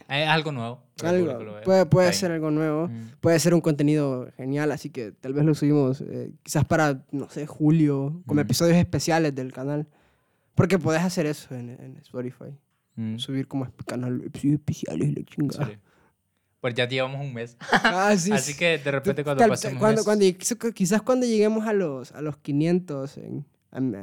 [0.08, 0.82] Es algo nuevo.
[1.04, 2.88] Algo, puede, puede ser algo nuevo.
[2.88, 3.12] Mm.
[3.20, 7.30] Puede ser un contenido genial, así que tal vez lo subimos eh, quizás para, no
[7.30, 8.46] sé, julio, como Mm.
[8.46, 9.88] episodios especiales del canal.
[10.56, 12.54] Porque puedes hacer eso en, en Spotify.
[12.96, 13.18] Mm.
[13.18, 15.66] Subir como canal episodios especiales la chingada.
[15.68, 15.74] Sí.
[16.62, 17.56] Pues ya llevamos un mes.
[17.72, 18.60] Ah, sí, Así sí.
[18.60, 20.26] que de repente cuando Tal- pasemos cuando, cuando
[20.74, 23.96] quizás cuando lleguemos a los, a los 500 en, en,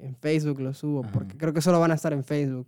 [0.00, 1.12] en- Facebook lo subo, Ajá.
[1.12, 2.66] porque creo que solo van a estar en Facebook.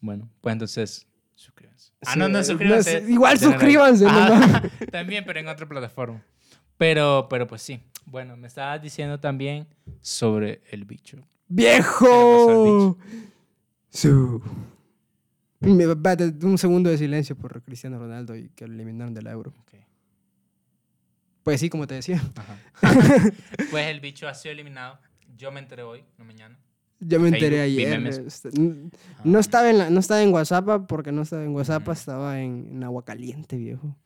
[0.00, 1.06] Bueno, pues entonces
[1.38, 1.92] suscríbanse.
[2.04, 3.00] Ah, Sí, no, no, no suscríbanse.
[3.04, 4.72] sé, igual suscríbanse, no mames.
[4.92, 6.22] También, pero en otra plataforma.
[6.76, 7.80] Pero, pero pues sí.
[8.06, 9.66] Bueno, me estabas diciendo también
[10.00, 11.18] sobre el bicho.
[11.48, 12.96] ¡Viejo!
[13.90, 14.42] Su.
[15.60, 19.52] Un segundo de silencio por Cristiano Ronaldo y que lo eliminaron del euro.
[19.60, 19.74] Ok.
[21.42, 22.22] Pues sí, como te decía.
[22.36, 22.58] Ajá.
[23.70, 25.00] pues el bicho ha sido eliminado.
[25.36, 26.58] Yo me enteré hoy, no mañana.
[27.00, 28.06] Yo me enteré ayer.
[28.06, 28.50] este.
[29.24, 32.68] No estaba, en la- no estaba en WhatsApp porque no estaba en WhatsApp, estaba en,
[32.72, 33.96] en agua caliente, viejo.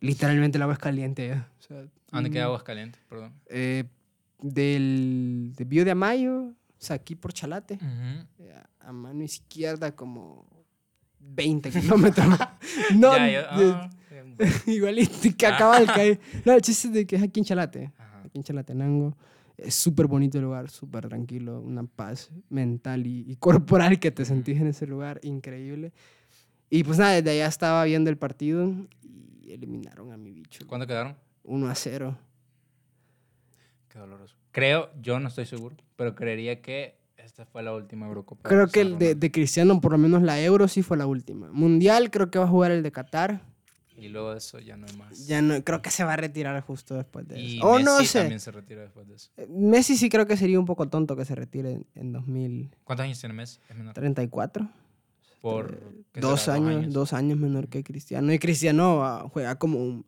[0.00, 1.32] Literalmente el agua es caliente.
[1.32, 3.00] O sea, ¿A dónde queda mm, Aguascalientes?
[3.08, 3.32] Perdón.
[3.46, 3.84] eh,
[4.42, 7.78] del de Bio de Amayo, o sea, aquí por Chalate,
[8.80, 10.46] a mano izquierda como
[11.20, 12.26] 20 kilómetros.
[12.96, 13.90] no, Ya, yo- ah,
[14.66, 15.54] igualito que Ah.
[15.54, 16.20] acaba de caer.
[16.44, 18.22] No, el chiste es de que es aquí en Chalate, ajá.
[18.26, 19.16] aquí en Chalatenango.
[19.56, 24.24] Es súper bonito el lugar, súper tranquilo, una paz mental y, y corporal que te
[24.24, 25.92] sentís en ese lugar, increíble.
[26.70, 30.66] Y pues nada, desde allá estaba viendo el partido y eliminaron a mi bicho.
[30.66, 31.16] ¿Cuándo quedaron?
[31.44, 32.18] 1 a 0.
[33.88, 34.34] Qué doloroso.
[34.50, 38.48] Creo, yo no estoy seguro, pero creería que esta fue la última Eurocopa.
[38.48, 41.50] Creo que el de, de Cristiano, por lo menos la Euro, sí fue la última.
[41.52, 43.40] Mundial, creo que va a jugar el de Qatar.
[43.96, 45.26] Y luego de eso ya no hay más.
[45.26, 47.66] Ya no, creo que se va a retirar justo después de y eso.
[47.66, 48.18] O no Messi sé.
[48.20, 49.30] también se retira después de eso.
[49.36, 52.80] Eh, Messi sí creo que sería un poco tonto que se retire en, en 2034.
[52.84, 53.60] ¿Cuántos años tiene Messi?
[53.68, 53.94] Es menor.
[55.40, 55.78] Por
[56.12, 56.56] ¿qué Dos será?
[56.56, 58.32] años, dos años menor que Cristiano.
[58.32, 60.06] Y Cristiano ah, juega como un...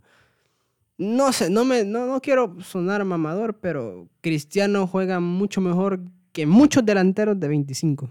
[0.99, 6.01] No sé, no, me, no, no quiero sonar mamador, pero Cristiano juega mucho mejor
[6.33, 8.11] que muchos delanteros de 25.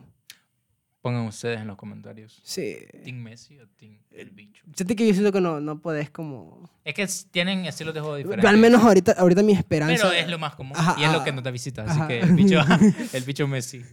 [1.05, 2.41] Pongan ustedes en los comentarios.
[2.43, 2.77] Sí.
[3.03, 4.63] ¿Team Messi o Team el bicho?
[4.75, 6.67] Siento que yo siento que no, no podés como...
[6.83, 8.49] Es que tienen estilos de juego diferentes.
[8.49, 10.07] Al menos ahorita, ahorita mi esperanza...
[10.09, 10.73] Pero es lo más común.
[10.75, 11.83] Ajá, y es lo que nos da visita.
[11.83, 12.59] Así que el bicho,
[13.13, 13.83] el bicho Messi.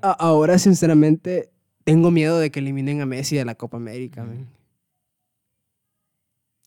[0.00, 1.50] ahora, sinceramente,
[1.82, 4.24] tengo miedo de que eliminen a Messi de la Copa América.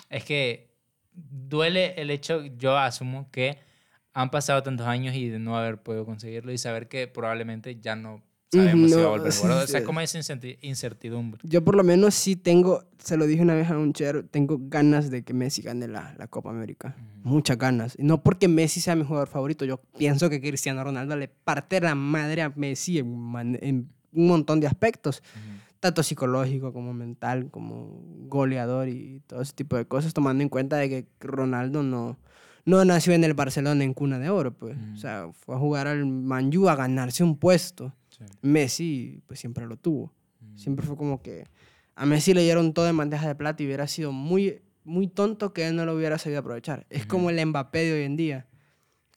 [0.10, 0.70] Es que
[1.14, 3.58] duele el hecho, yo asumo que
[4.12, 7.96] han pasado tantos años y de no haber podido conseguirlo y saber que probablemente ya
[7.96, 9.64] no sabemos si va a No, volver a sí, jugar.
[9.64, 9.86] O sea, sí.
[9.86, 11.42] como esa incerti- incertidumbre.
[11.44, 14.58] Yo por lo menos sí tengo, se lo dije una vez a un chero, tengo
[14.60, 16.96] ganas de que Messi gane la, la Copa América.
[16.98, 17.30] Ujú.
[17.36, 17.96] Muchas ganas.
[18.00, 21.96] No porque Messi sea mi jugador favorito, yo pienso que Cristiano Ronaldo le parte la
[21.96, 25.58] madre a Messi en, en un montón de aspectos, Ujú.
[25.80, 30.78] tanto psicológico como mental, como goleador y todo ese tipo de cosas, tomando en cuenta
[30.78, 32.18] de que Ronaldo no,
[32.66, 34.76] no nació en el Barcelona en cuna de oro, pues.
[34.78, 34.94] Ujú.
[34.94, 37.94] O sea, fue a jugar al Manju a ganarse un puesto.
[38.18, 38.24] Sí.
[38.42, 40.14] Messi, pues siempre lo tuvo.
[40.42, 40.58] Ujú.
[40.58, 41.46] Siempre fue como que
[41.96, 45.54] a Messi le dieron todo en bandeja de plata y hubiera sido muy, muy tonto
[45.54, 46.86] que él no lo hubiera sabido aprovechar.
[46.90, 48.48] Es como el Mbappé de hoy en día,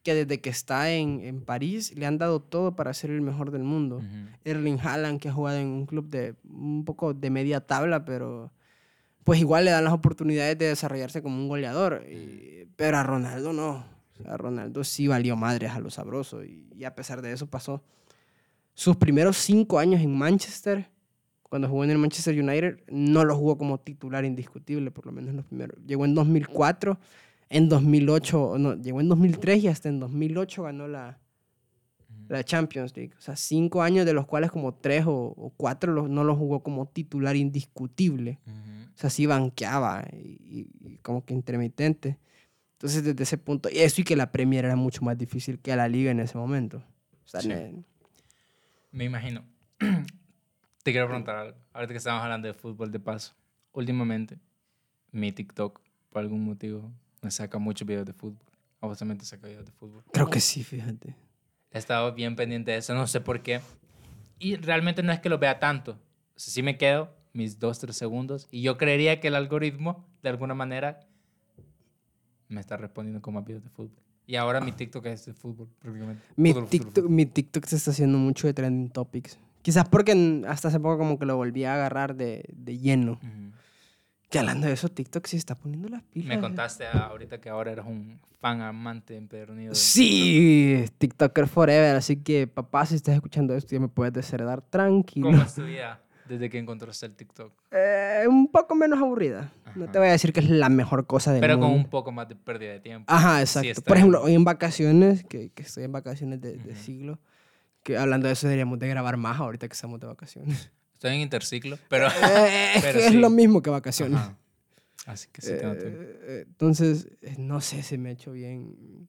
[0.03, 3.51] que desde que está en, en París le han dado todo para ser el mejor
[3.51, 4.03] del mundo.
[4.45, 8.51] Erling Haaland, que ha jugado en un club de un poco de media tabla, pero
[9.25, 12.03] pues igual le dan las oportunidades de desarrollarse como un goleador.
[12.11, 13.85] y- pero a Ronaldo no.
[14.15, 17.33] O sea, a Ronaldo sí valió madres a lo sabroso y, y a pesar de
[17.33, 17.85] eso pasó
[18.81, 20.89] sus primeros cinco años en Manchester,
[21.43, 25.31] cuando jugó en el Manchester United, no lo jugó como titular indiscutible, por lo menos
[25.31, 25.77] en los primeros.
[25.87, 26.99] Llegó en 2004,
[27.51, 31.19] en 2008, no, llegó en 2003 y hasta en 2008 ganó la,
[32.29, 33.13] la Champions League.
[33.19, 36.35] O sea, cinco años de los cuales como tres o, o cuatro los- no lo
[36.37, 38.39] jugó como titular indiscutible.
[38.95, 40.17] O sea, sí banqueaba y,
[40.81, 42.19] y- y como que intermitente.
[42.79, 45.75] Entonces, desde ese punto, y eso y que la Premier era mucho más difícil que
[45.77, 46.79] la Liga en ese momento.
[47.25, 47.49] O sea, Sí.
[48.93, 49.45] Me imagino.
[50.83, 51.59] Te quiero preguntar algo.
[51.73, 53.35] Ahorita que estamos hablando de fútbol de paso.
[53.73, 54.39] Últimamente,
[55.13, 56.91] mi TikTok, por algún motivo,
[57.23, 58.45] me saca muchos videos de fútbol.
[58.81, 60.03] A vos también te saca videos de fútbol.
[60.13, 61.15] creo que sí, fíjate.
[61.71, 63.61] He estado bien pendiente de eso, no sé por qué.
[64.39, 65.93] Y realmente no es que lo vea tanto.
[66.35, 68.49] O sea, sí me quedo mis dos, tres segundos.
[68.51, 71.01] Y yo creería que el algoritmo, de alguna manera,
[72.49, 74.03] me está respondiendo con más videos de fútbol.
[74.31, 76.23] Y ahora mi TikTok es de fútbol, prácticamente.
[76.37, 77.11] Mi Fútbol, TikTok, fútbol.
[77.11, 79.41] mi TikTok se está haciendo mucho de trending topics.
[79.61, 83.15] Quizás porque hasta hace poco como que lo volví a agarrar de, de lleno.
[83.15, 83.51] Ujú.
[84.31, 86.29] Que hablando de eso, TikTok sí está poniendo las pilas.
[86.29, 89.71] Me contaste ahorita que ahora eres un fan amante empedernido.
[89.71, 91.97] de Sí, TikToker forever.
[91.97, 95.27] Así que, papá, si estás escuchando esto, ya me puedes desheredar tranquilo.
[95.27, 97.53] ¿Cómo es tu vida desde que encontraste el TikTok?
[97.73, 99.53] Eh, un poco menos aburrida.
[99.75, 101.85] No te voy a decir que es la mejor cosa del Pero con mundo.
[101.85, 103.13] un poco más de pérdida de tiempo.
[103.13, 103.69] Ajá, Sí exacto.
[103.71, 104.29] está Por ejemplo, bien.
[104.29, 107.19] hoy en vacaciones, que, que estoy en vacaciones de, de siglo,
[107.83, 110.71] que hablando de eso deberíamos de grabar más ahorita que estamos de vacaciones.
[110.95, 112.07] Estoy en interciclo, pero...
[112.23, 113.17] Eh, es pero es sí.
[113.17, 114.19] lo mismo que vacaciones.
[114.19, 114.37] Ajá.
[115.07, 115.53] Así que sí.
[115.53, 119.09] Eh, eh, entonces, eh, no sé, se me ha hecho bien.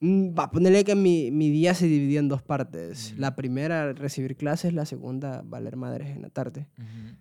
[0.00, 3.10] Mm, Va a ponerle que mi, mi día se dividía en dos partes.
[3.12, 3.20] Ujú.
[3.20, 6.66] La primera, recibir clases, la segunda, valer madres en la tarde.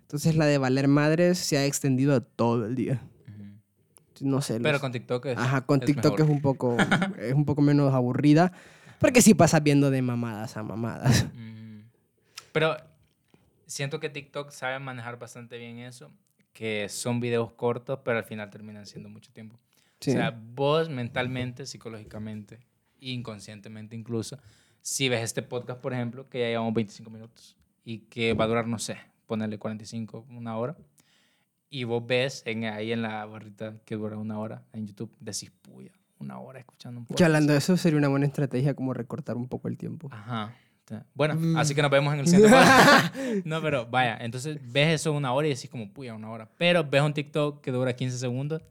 [0.01, 3.01] Entonces, la de valer madres se ha extendido a todo el día.
[3.27, 4.27] ujú.
[4.29, 4.59] No sé.
[4.59, 6.21] Pero los- con TikTok es Ajá, con es TikTok mejor.
[6.21, 6.77] es un, poco,
[7.19, 8.51] es un poco menos aburrida.
[8.99, 11.25] Porque sí pasas viendo de mamadas a mamadas.
[12.51, 12.75] Pero
[13.65, 16.11] siento que TikTok sabe manejar bastante bien eso,
[16.53, 19.57] que son videos cortos, pero al final terminan siendo mucho tiempo.
[20.01, 20.11] Sí.
[20.11, 22.59] O sea, vos mentalmente, psicológicamente,
[23.01, 24.37] inconscientemente incluso,
[24.81, 28.47] si ves este podcast, por ejemplo, que ya llevamos 25 minutos y que va a
[28.47, 30.75] durar, no sé, ponerle 45, una hora,
[31.69, 35.51] y vos ves en, ahí en la barrita que dura una hora en YouTube, decís,
[35.61, 37.17] puya, una hora escuchando un podcast.
[37.17, 40.09] que hablando de eso, sería una buena estrategia como recortar un poco el tiempo.
[40.11, 40.53] Ajá.
[41.13, 41.55] Bueno, Mm.
[41.57, 43.15] así que nos vemos en el siguiente podcast.
[43.45, 46.49] No, pero vaya, entonces ves eso una hora y decís como, puya, una hora.
[46.57, 48.63] Pero ves un TikTok que dura 15 segundos,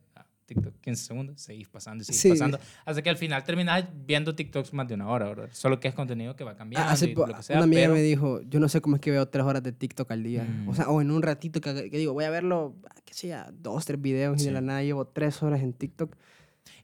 [0.49, 2.29] TikTok 15 segundos, seguís pasando y seguís Sí.
[2.31, 2.59] pasando.
[2.85, 5.49] Hasta que al final terminas viendo TikToks más de una hora, ¿verdad?
[5.53, 7.83] Solo que es contenido que va cambiando Ah, Hace y lo que sea, una amiga
[7.83, 7.95] pero...
[7.95, 10.43] me dijo, yo no sé cómo es que veo tres horas de TikTok al día.
[10.45, 10.69] Mm.
[10.69, 13.49] O sea, o en un ratito que, que digo, voy a verlo, qué sé ya,
[13.53, 14.47] dos, tres videos y Sí.
[14.47, 16.17] de la nada llevo tres horas en TikTok.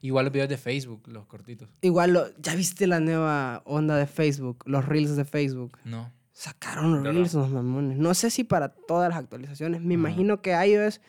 [0.01, 1.69] Igual los videos de Facebook, los cortitos.
[1.81, 4.63] Igual, lo- ¿ya viste la nueva onda de Facebook?
[4.67, 5.79] Los Reels de Facebook.
[5.85, 6.13] No.
[6.33, 7.97] Sacaron los ¿De Reels, los mamones.
[7.97, 9.81] No sé si para todas las actualizaciones.
[9.81, 10.01] Me Ajá.
[10.01, 11.01] imagino que iOS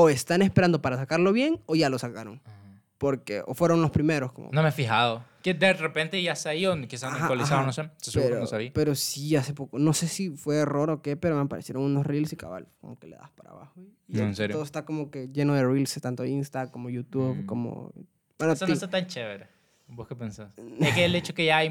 [0.00, 2.40] o están esperando para sacarlo bien o ya lo sacaron.
[2.44, 2.54] Ajá.
[2.98, 4.32] Porque, o fueron los primeros.
[4.32, 5.24] Como, No me he fijado.
[5.42, 7.66] Que de repente ya salió, quizás Ajá, actualizado, ajá.
[7.66, 7.90] no sé.
[7.98, 8.72] Se pero, no sabía.
[8.74, 9.78] pero sí, hace poco.
[9.78, 12.98] No sé si fue error o qué, pero me aparecieron unos Reels y cabal, como
[12.98, 13.72] que le das para abajo.
[14.08, 14.54] Y No, ¿en serio?
[14.56, 17.46] todo está como que lleno de Reels, tanto Insta como YouTube, Mm.
[17.46, 17.92] como...
[18.38, 19.46] Bueno, Eso no está tan chévere.
[19.88, 20.50] ¿Vos qué pensás?
[20.80, 21.70] Es que el hecho que ya hay,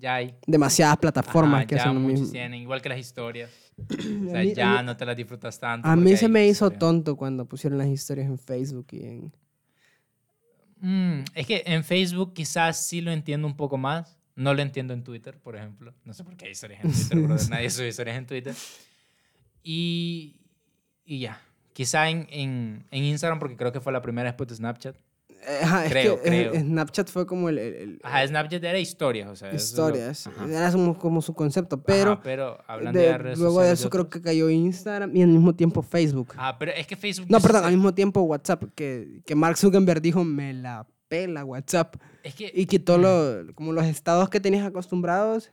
[0.00, 2.30] ya hay demasiadas plataformas Ajá, que ya hacen lo mismo.
[2.30, 3.50] tienen, igual que las historias.
[4.26, 5.86] O sea, mí- ya mí- no te las disfrutas tanto.
[5.86, 9.32] A mí se me hizo tonto cuando pusieron las historias en Facebook y en...
[10.80, 14.16] Mm, es que en Facebook quizás sí lo entiendo un poco más.
[14.34, 15.94] No lo entiendo en Twitter, por ejemplo.
[16.04, 17.48] No sé por qué hay historias en Twitter, brother.
[17.50, 18.54] Nadie sube historias en Twitter.
[19.62, 20.36] Y,
[21.04, 21.40] y ya.
[21.72, 24.96] Quizá en, en, en Instagram, porque creo que fue la primera después de Snapchat.
[25.48, 26.60] Eh, ajá, es Creo, que, eh, creo.
[26.60, 27.58] Snapchat fue como el...
[27.58, 29.50] el- el- Ajá, Snapchat era historias, o sea.
[29.50, 30.28] lo- historias.
[30.48, 32.20] Era como, como su concepto, Ajá, pero...
[32.22, 35.54] pero hablando de- de, redes luego de eso creo que cayó Instagram y al mismo
[35.54, 36.34] tiempo Facebook.
[36.36, 37.30] Ah, pero es que Facebook...
[37.30, 41.94] No, perdón, al mismo tiempo WhatsApp, que, que Mark Zuckerberg dijo, me la pela WhatsApp.
[42.24, 42.50] Es que...
[42.52, 45.52] Y quitó lo- como los estados que tenías acostumbrados,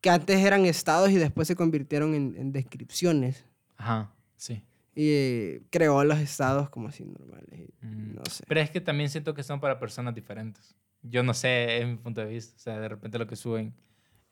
[0.00, 3.44] que antes eran estados y después se convirtieron en, en descripciones.
[3.76, 4.62] Ajá, sí.
[4.96, 7.68] Y creó los estados como así normales.
[7.80, 8.14] Mm.
[8.14, 8.44] No sé.
[8.46, 10.74] Pero es que también siento que son para personas diferentes.
[11.02, 12.54] Yo no sé, es mi punto de vista.
[12.56, 13.74] O sea, de repente lo que suben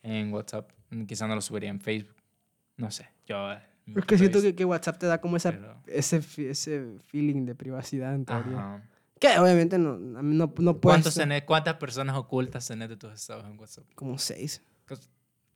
[0.02, 2.16] en WhatsApp, mm, quizá no lo subiría en Facebook.
[2.76, 3.52] No sé, yo...
[3.52, 3.58] eh,
[3.96, 7.54] Es que siento que, que WhatsApp te da como esa, pero- ese, ese feeling de
[7.54, 8.52] privacidad en teoría.
[8.58, 8.88] Ajá.
[9.20, 10.80] Que obviamente no, no, no puedes...
[10.80, 13.84] ¿Cuántos tenés- ¿Cuántas personas ocultas tenés de tus estados en WhatsApp?
[13.94, 14.62] Como seis.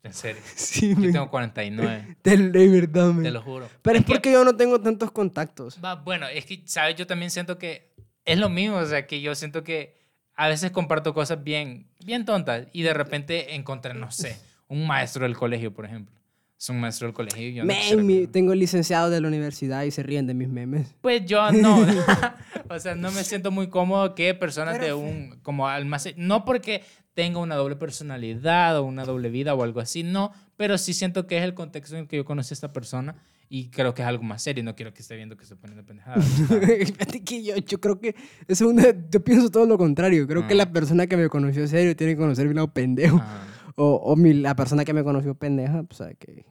[0.07, 0.40] En serio.
[0.57, 3.35] Sí, Yo me- tengo 49, de, de verdad, te men.
[3.35, 3.69] lo juro.
[3.83, 5.79] Pero es que- porque yo no tengo tantos contactos.
[5.85, 6.97] Va, bueno, es que, ¿sabes?
[6.97, 7.92] Yo también siento que
[8.25, 9.97] es lo mismo, o sea, que yo siento que
[10.35, 14.37] a veces comparto cosas bien, bien tontas y de repente encontré, no sé,
[14.69, 16.14] un maestro del colegio, por ejemplo.
[16.59, 19.83] Es un maestro del colegio y yo no mi- que- tengo licenciado de la universidad
[19.85, 20.95] y se ríen de mis memes.
[21.03, 21.79] Pues yo no,
[22.71, 26.45] o sea, no me siento muy cómodo que personas de Pero- un, como almacén, no
[26.47, 26.83] porque
[27.16, 31.26] tenga una doble personalidad o una doble vida o algo así, no, pero sí siento
[31.26, 33.16] que es el contexto en el que yo conocí a esta persona
[33.48, 36.24] y creo que es algo más serio, no quiero que esté viendo que pendejadas.
[36.48, 36.92] ¿sabes?
[36.92, 38.14] Fíjate que yo, yo creo que
[38.46, 40.26] es una, yo pienso todo lo contrario.
[40.26, 40.59] Creo que Ah.
[40.59, 43.18] la persona que me conoció serio tiene que conocer mi lado pendejo.
[43.22, 46.44] Ah, O, o mi- la persona que me conoció pendeja, pues sabe que,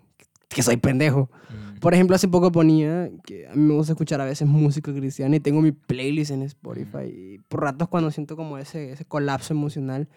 [0.47, 1.30] que soy pendejo.
[1.49, 1.80] mm.
[1.80, 5.36] Por ejemplo, hace poco ponía que a mí me gusta escuchar a veces música cristiana
[5.36, 7.06] y tengo mi playlist en Spotify.
[7.08, 10.08] Y por ratos cuando siento como ese, ese colapso emocional,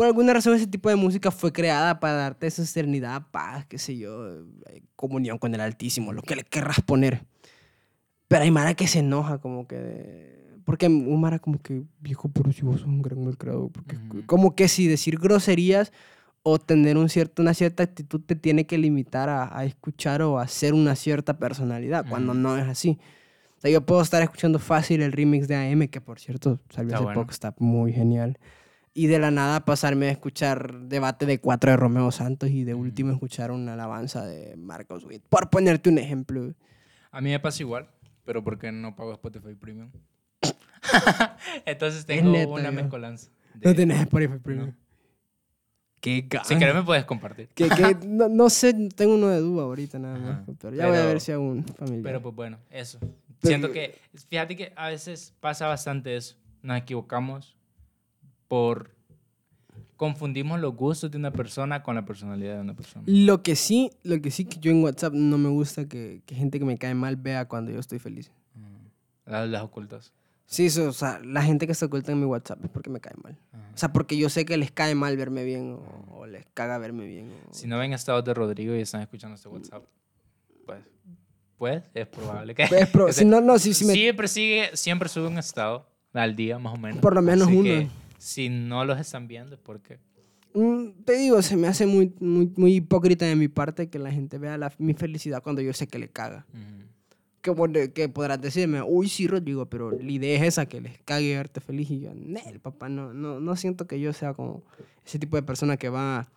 [0.00, 3.76] por alguna razón ese tipo de música fue creada para darte esa serenidad, paz, qué
[3.76, 4.32] sé yo,
[4.70, 7.26] eh, comunión con el Altísimo, lo que le querrás poner.
[8.26, 10.56] Pero hay Mara que se enoja como que...
[10.64, 13.68] Porque un Mara como que, viejo, pero si vos sos un gran malcriado.
[13.68, 15.92] Porque como que si decir groserías
[16.42, 20.38] o tener un cierto, una cierta actitud te tiene que limitar a, a escuchar o
[20.38, 22.98] a ser una cierta personalidad, cuando no es así.
[23.58, 26.88] O sea, yo puedo estar escuchando fácil el remix de AM, que por cierto salió
[26.88, 27.20] Está hace bueno.
[27.20, 28.38] poco, está muy genial.
[28.92, 32.74] Y de la nada pasarme a escuchar debate de cuatro de Romeo Santos y de
[32.74, 35.22] último escuchar una alabanza de Marcos Witt.
[35.28, 36.52] Por ponerte un ejemplo.
[37.12, 37.88] A mí me pasa igual,
[38.24, 39.90] pero porque no pago Spotify Premium.
[41.66, 42.72] Entonces Es tengo neta, una yo.
[42.72, 43.30] mezcolanza.
[43.62, 44.72] No de- tenés Spotify Premium.
[46.00, 47.48] Qué ga- Si querés me puedes compartir.
[47.54, 50.30] que, que no, no sé, tengo uno de duda ahorita nada más.
[50.42, 50.44] Ajá.
[50.60, 52.02] Pero ya voy a Pero- ver si hago un familiar.
[52.02, 52.98] Pero pues bueno, eso.
[53.00, 53.98] Pero- Siento que,
[54.28, 56.36] fíjate que a veces pasa bastante eso.
[56.62, 57.56] Nos equivocamos
[58.50, 58.90] por...
[59.96, 63.04] Confundimos los gustos de una persona con la personalidad de una persona.
[63.06, 66.34] Lo que sí, lo que sí que yo en WhatsApp no me gusta que, que
[66.34, 68.30] gente que me cae mal vea cuando yo estoy feliz.
[69.26, 70.12] Las, las ocultas.
[70.46, 72.98] Sí, eso, o sea, la gente que se oculta en mi WhatsApp es porque me
[73.00, 73.36] cae mal.
[73.74, 76.78] O sea, porque yo sé que les cae mal verme bien o, o les caga
[76.78, 77.30] verme bien.
[77.48, 79.84] o- Si no ven estados de Rodrigo y están escuchando este WhatsApp,
[80.66, 80.80] pues,
[81.58, 82.66] pues es probable que...
[82.68, 83.92] Pues, pero que si no, no, sí, sí me...
[83.92, 87.00] Siempre sigue, siempre sube un estado al día, más o menos.
[87.00, 87.64] Por lo menos Así uno.
[87.64, 87.88] que
[88.20, 89.98] si no los están viendo es porque...
[90.52, 94.10] Mm, te digo, se me hace muy, muy, muy hipócrita de mi parte que la
[94.10, 96.44] gente vea la- mi felicidad cuando yo sé que le caga.
[96.52, 96.84] ujú,
[97.40, 100.98] Que, pod- que podrás decirme, uy, sí, Rodrigo, pero la idea es esa, que les
[101.04, 101.90] cague verte feliz.
[101.90, 104.62] Y yo, el papá, no, no, no siento que yo sea como
[105.06, 106.28] ese tipo de persona que va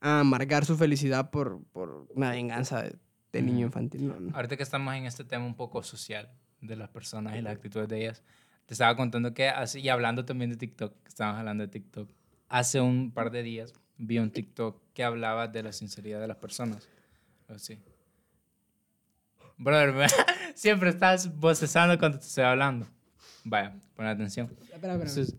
[0.00, 2.96] a amargar su felicidad por, por una venganza de,
[3.32, 4.08] de niño infantil.
[4.08, 4.34] No, no.
[4.34, 6.28] Ahorita que estamos en este tema un poco social
[6.60, 8.22] de las personas y las actitudes de ellas,
[8.66, 12.08] te estaba contando que, hace, y hablando también de TikTok, que estábamos hablando de TikTok,
[12.48, 16.36] hace un par de días vi un TikTok que hablaba de la sinceridad de las
[16.38, 16.88] personas.
[17.48, 17.78] Así.
[19.58, 20.06] Brother, me-
[20.54, 22.86] siempre estás bocezando cuando te estoy hablando.
[23.44, 24.46] Vaya, pon atención.
[24.46, 24.92] Espera, espera.
[24.94, 25.36] Entonces,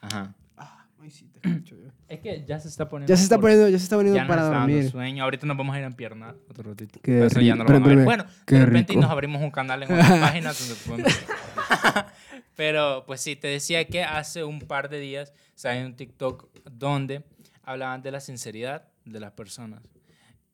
[0.00, 0.34] ajá.
[0.56, 1.90] Ah, ay, sí, te escucho yo.
[2.08, 3.10] Es que ya se está poniendo.
[3.12, 4.90] Ya se está poniendo, ya se está poniendo Ya nos para está dando dormir.
[4.90, 5.24] sueño.
[5.24, 6.98] Ahorita nos vamos a ir a empiernar otro ratito.
[7.02, 7.64] Qué eso ya rico.
[7.64, 8.04] no lo van a ver.
[8.04, 9.02] Bueno, qué de repente y rico.
[9.02, 11.12] nos abrimos un canal en otra página donde podemos...
[12.58, 17.22] Pero pues sí, te decía que hace un par de días salió un TikTok donde
[17.62, 19.80] hablaban de la sinceridad de las personas.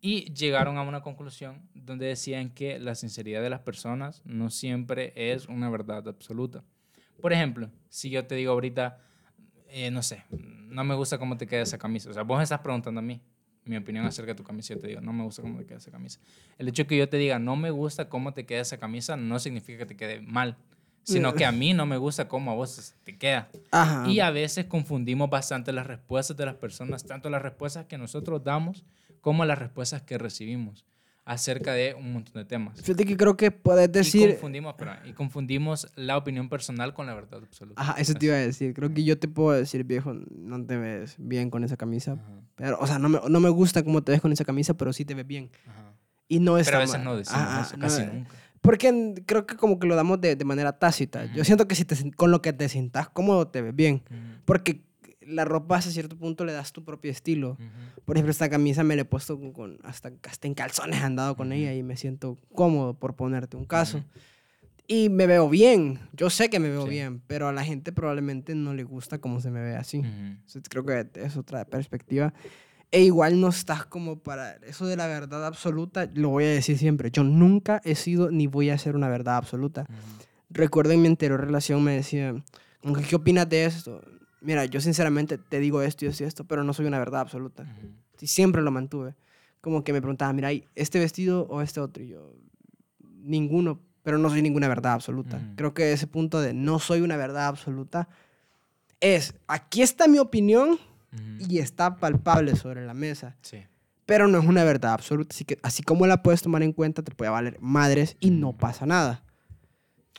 [0.02, 5.14] Y llegaron a una conclusión donde decían que la sinceridad de las personas no siempre
[5.16, 6.62] es una verdad absoluta.
[7.22, 8.98] Por ejemplo, si yo te digo ahorita,
[9.70, 12.10] eh, no sé, no me gusta cómo te queda esa camisa.
[12.10, 13.22] O sea, vos estás preguntando a mí
[13.64, 14.74] mi opinión acerca de tu camisa.
[14.74, 16.20] Yo te digo, no me gusta cómo te queda esa camisa.
[16.58, 19.16] El hecho de que yo te diga, no me gusta cómo te queda esa camisa,
[19.16, 20.58] no significa que te quede mal,
[21.04, 23.48] sino que a mí no me gusta cómo a vos te queda.
[23.70, 24.08] Ajá.
[24.10, 28.42] Y a veces confundimos bastante las respuestas de las personas, tanto las respuestas que nosotros
[28.42, 28.84] damos
[29.20, 30.84] como las respuestas que recibimos
[31.26, 32.78] acerca de un montón de temas.
[32.82, 34.30] Fíjate que creo que puedes Y decir...
[34.32, 37.80] confundimos, espera, y confundimos la opinión personal con la verdad absoluta.
[37.80, 38.74] Ajá, eso te iba a decir.
[38.74, 42.12] Creo que yo te puedo decir, viejo, no te ves bien con esa camisa.
[42.12, 44.74] Ajá, Pero, o sea, no me, no me gusta cómo te ves con esa camisa,
[44.74, 45.50] pero sí te ves bien.
[45.66, 45.94] ajá.
[46.28, 47.04] Y no está Pero a veces mal.
[47.04, 48.36] no decimos Ajá, eso, no, casi eh, nunca.
[48.64, 51.26] Porque creo que como que lo damos de, de manera tácita.
[51.26, 51.44] Yo Ujú.
[51.44, 54.02] siento que si te, con lo que te sientas cómodo te ves bien.
[54.10, 54.80] Ujú, Porque
[55.20, 57.52] la ropa hasta cierto punto le das tu propio estilo.
[57.52, 58.02] ujú.
[58.06, 61.04] Por ejemplo, esta camisa me la he puesto con, con- hasta, hasta en calzones he
[61.04, 64.02] andado con ella y me siento cómodo por ponerte un caso.
[64.86, 65.98] Y me veo bien.
[66.12, 66.90] Yo sé que me veo Sí.
[66.90, 69.98] bien, pero a la gente probablemente no le gusta cómo se me ve así.
[69.98, 72.34] Entonces, creo que es otra perspectiva.
[72.94, 76.78] E igual no estás como para eso de la verdad absoluta, lo voy a decir
[76.78, 77.10] siempre.
[77.10, 79.80] Yo nunca he sido ni voy a ser una verdad absoluta.
[79.80, 80.24] Ujú.
[80.50, 82.40] Recuerdo en mi anterior relación me decía,
[82.80, 84.00] como que, ¿qué opinas de esto?
[84.40, 87.22] Mira, yo sinceramente te digo esto y esto y esto, pero no soy una verdad
[87.22, 87.64] absoluta.
[87.64, 87.88] Ujú.
[88.20, 89.16] Y siempre lo mantuve.
[89.60, 92.00] Como que me preguntaba, mira, ¿hay ¿este vestido o este otro?
[92.00, 92.32] Y yo,
[93.24, 95.38] ninguno, pero no soy ninguna verdad absoluta.
[95.38, 95.56] Ujú.
[95.56, 98.08] Creo que ese punto de no soy una verdad absoluta
[99.00, 100.78] es, aquí está mi opinión
[101.48, 103.58] Y está palpable sobre la mesa, Sí.
[104.06, 105.34] pero no es una verdad absoluta.
[105.34, 108.52] Así que así como la puedes tomar en cuenta, te puede valer madres y no
[108.56, 109.22] pasa nada.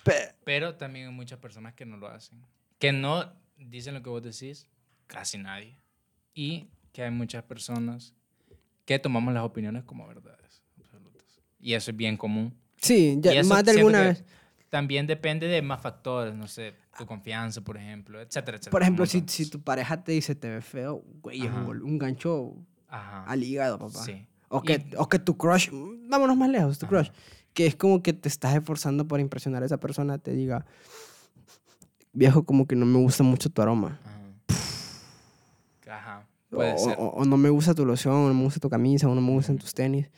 [0.04, 2.40] Pe- Pero también hay muchas personas que no lo hacen.
[2.80, 4.68] Que no dicen lo que vos decís,
[5.08, 5.78] casi nadie.
[6.34, 8.14] Y que hay muchas personas
[8.86, 11.24] que tomamos las opiniones como verdades absolutas.
[11.60, 12.56] Y eso es bien común.
[12.78, 14.24] sí, ya, más de alguna vez.
[14.76, 18.72] También depende de más factores, no sé, tu confianza, por ejemplo, etcétera, etcétera.
[18.72, 21.98] Por ejemplo, si, si tu pareja te dice te ve feo, güey, es un, un
[21.98, 22.56] gancho
[22.90, 23.24] Ajá.
[23.24, 24.04] al hígado, papá.
[24.04, 24.28] Sí.
[24.50, 25.70] O que, Y- o que tu crush,
[26.10, 26.96] vámonos más lejos, tu Ajá.
[26.96, 27.10] crush,
[27.54, 30.66] que es como que te estás esforzando por impresionar a esa persona, te diga,
[32.12, 33.98] viejo, como que no me gusta mucho tu aroma.
[35.88, 35.98] Ajá.
[35.98, 36.28] Ajá.
[36.50, 36.96] Puede o, ser.
[37.00, 39.22] o- o no me gusta tu loción, o no me gusta tu camisa, o no
[39.22, 40.10] me gustan tus tenis,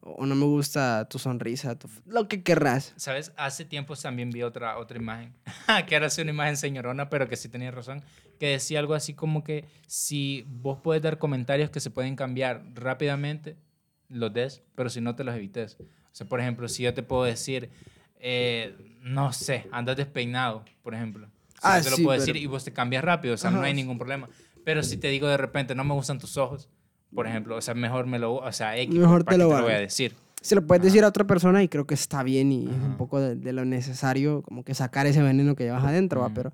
[0.00, 2.92] o, o no me gusta tu sonrisa, tu- lo que querrás.
[2.96, 3.32] ¿Sabes?
[3.36, 5.34] Hace tiempo también vi otra, otra imagen,
[5.88, 8.02] que era así una imagen señorona, pero que sí tenía razón,
[8.38, 12.62] que decía algo así como que si vos puedes dar comentarios que se pueden cambiar
[12.74, 13.56] rápidamente,
[14.08, 15.76] los des, pero si no te los evites.
[15.80, 15.84] O
[16.14, 17.70] sea, por ejemplo, si yo te puedo decir,
[18.18, 21.26] eh, no sé, andas despeinado, por ejemplo.
[21.54, 23.50] Si Ah, te lo sí, puedo pero- decir y vos te cambias rápido, o sea,
[23.50, 23.66] no Ajá.
[23.66, 24.28] hay ningún problema.
[24.64, 26.68] Pero si te digo de repente, no me gustan tus ojos,
[27.14, 29.54] por ejemplo, o sea, mejor me lo, o sea, X, Mejor ¿para te lo te
[29.54, 29.64] hago.
[29.64, 30.14] voy a decir.
[30.42, 32.84] Se lo puedes decir a otra persona y creo que está bien y es un
[32.86, 32.96] Ajá.
[32.96, 36.30] poco de, de lo necesario, como que sacar ese veneno que llevas adentro, ¿va?
[36.32, 36.50] Pero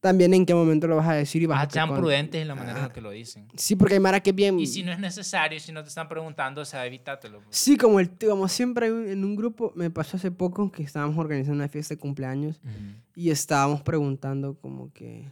[0.00, 2.40] también en qué momento lo vas a decir y vas Ah, a sean con- prudentes
[2.40, 2.86] en la manera en Ah.
[2.88, 3.46] la que lo dicen.
[3.54, 4.58] Sí, porque hay Mara que bien...
[4.58, 7.40] Y si no es necesario, si no te están preguntando, o sea, evítátelo.
[7.42, 7.54] pues.
[7.54, 11.56] Sí, como, el, como siempre en un grupo, me pasó hace poco que estábamos organizando
[11.56, 12.72] una fiesta de cumpleaños Ujú,
[13.16, 15.30] y estábamos preguntando como que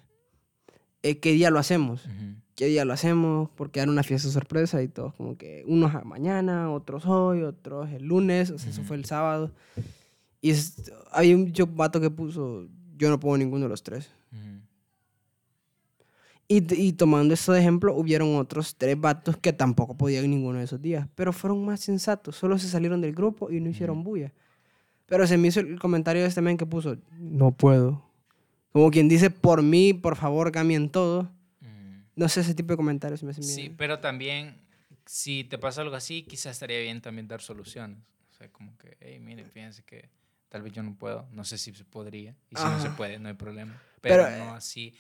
[1.02, 2.34] eh, qué día lo hacemos, ujú.
[2.58, 6.02] Qué día lo hacemos, porque era una fiesta sorpresa y todos como que unos a
[6.02, 9.52] mañana, otros hoy, otros el lunes, o sea, eso fue el sábado.
[10.40, 14.10] Y es- había un vato que puso, yo no pongo ninguno de los tres.
[16.48, 20.64] Y, y tomando eso de ejemplo, hubieron otros tres vatos que tampoco podían ninguno de
[20.64, 24.32] esos días, pero fueron más sensatos, solo se salieron del grupo y no hicieron bulla.
[25.06, 28.02] Pero se me hizo el comentario de este men que puso, no puedo.
[28.72, 31.30] Como quien dice, por mí, por favor, cambien todo.
[32.18, 33.44] No sé, ese tipo de comentarios me hacen.
[33.44, 34.60] Sí, pero también,
[35.06, 38.00] si te pasa algo así, quizás estaría bien también dar soluciones.
[38.32, 40.10] O sea, como que, hey, miren, fíjense que
[40.48, 42.34] tal vez yo no puedo, no sé si se podría.
[42.50, 43.80] Y si no se puede, no hay problema.
[44.00, 44.96] Pero, Pero, no así.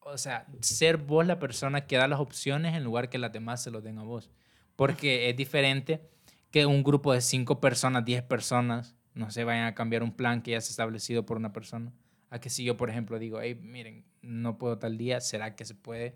[0.00, 3.62] O sea, ser vos la persona que da las opciones en lugar que las demás
[3.62, 4.28] se los den a vos.
[4.76, 6.02] Porque es diferente
[6.50, 10.42] que un grupo de cinco personas, 10 personas, no se vayan a cambiar un plan
[10.42, 11.94] que ya se ha establecido por una persona.
[12.28, 15.64] A que si yo, por ejemplo, digo, hey, miren, no puedo tal día, ¿será que
[15.64, 16.14] se puede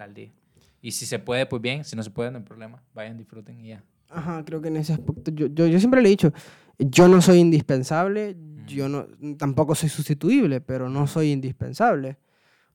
[0.00, 0.30] tal día?
[0.80, 2.82] Y si se puede, pues bien, si no se puede, no hay problema.
[2.94, 3.84] Vayan, disfruten y ya.
[4.08, 6.32] Ajá, creo que en ese aspecto, yo, yo, yo siempre le he dicho,
[6.78, 8.34] yo no soy indispensable,
[8.66, 12.16] yo no, tampoco soy sustituible, pero no soy indispensable.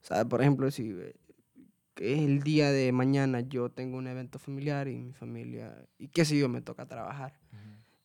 [0.03, 1.15] O sea, por ejemplo, si eh,
[1.97, 6.37] el día de mañana yo tengo un evento familiar y mi familia, y qué sé
[6.37, 7.33] yo, me toca trabajar.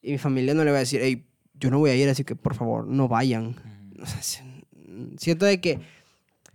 [0.02, 2.24] Y mi familia no le va a decir, hey, yo no voy a ir, así
[2.24, 3.54] que por favor, no vayan.
[4.02, 5.78] O sea, si- mm, siento de que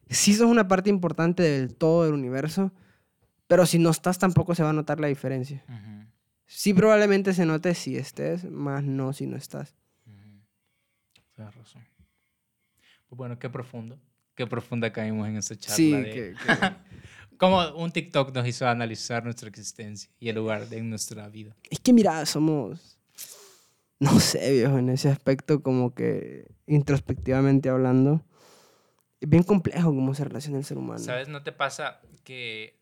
[0.10, 2.72] sí sos una parte importante del todo del universo,
[3.48, 5.64] pero si no estás tampoco se va a notar la diferencia.
[5.68, 6.06] Ujú,
[6.48, 9.76] Sí, probablemente se note si estés, más no si no estás.
[10.06, 10.42] ujú.
[11.36, 11.84] Tienes razón.
[13.08, 14.00] Pues bueno, qué profundo.
[14.36, 15.76] Qué profunda caímos en esa charla.
[15.76, 16.36] Sí, de- que, que-
[17.38, 21.56] Como un TikTok nos hizo analizar nuestra existencia y el lugar de nuestra vida.
[21.70, 22.98] es que mira, somos,
[24.00, 28.24] no sé, viejo, en ese aspecto como que introspectivamente hablando,
[29.28, 31.00] bien complejo cómo se relaciona el ser humano.
[31.00, 31.28] ¿Sabes?
[31.28, 32.78] ¿No te pasa que,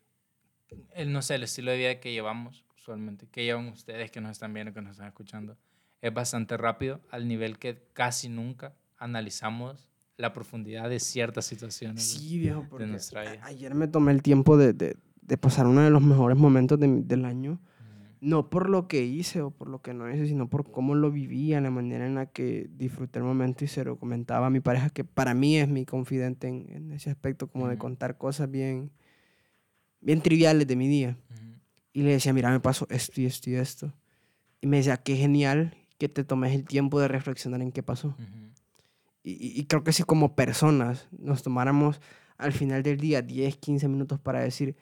[0.94, 4.32] el, no sé, el estilo de vida que llevamos usualmente, que llevan ustedes que nos
[4.32, 5.56] están viendo, que nos están escuchando,
[6.02, 12.06] es bastante rápido al nivel que casi nunca analizamos la profundidad de ciertas situaciones?
[12.08, 13.40] Sí, viejo, porque nuestra vida.
[13.44, 16.86] ayer me tomé el tiempo de, de- de pasar uno de los mejores momentos de
[17.02, 17.58] del año.
[18.24, 21.10] No por lo que hice o por lo que no hice, sino por cómo lo
[21.10, 24.60] vivía, la manera en la que disfruté el momento y se lo comentaba a mi
[24.60, 28.50] pareja, que para mí es mi confidente en, en ese aspecto, como de contar cosas
[28.50, 28.90] bien,
[30.00, 31.16] bien triviales de mi día.
[31.92, 33.92] Y le decía, mira, me pasó esto y esto y esto.
[34.60, 38.16] Y me decía, qué genial que te tomes el tiempo de reflexionar en qué pasó.
[39.22, 42.00] y- y creo que si como personas nos tomáramos
[42.36, 44.76] al final del día 10, 15 minutos para decir,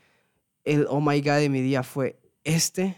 [0.65, 2.97] el oh my god de mi día fue este,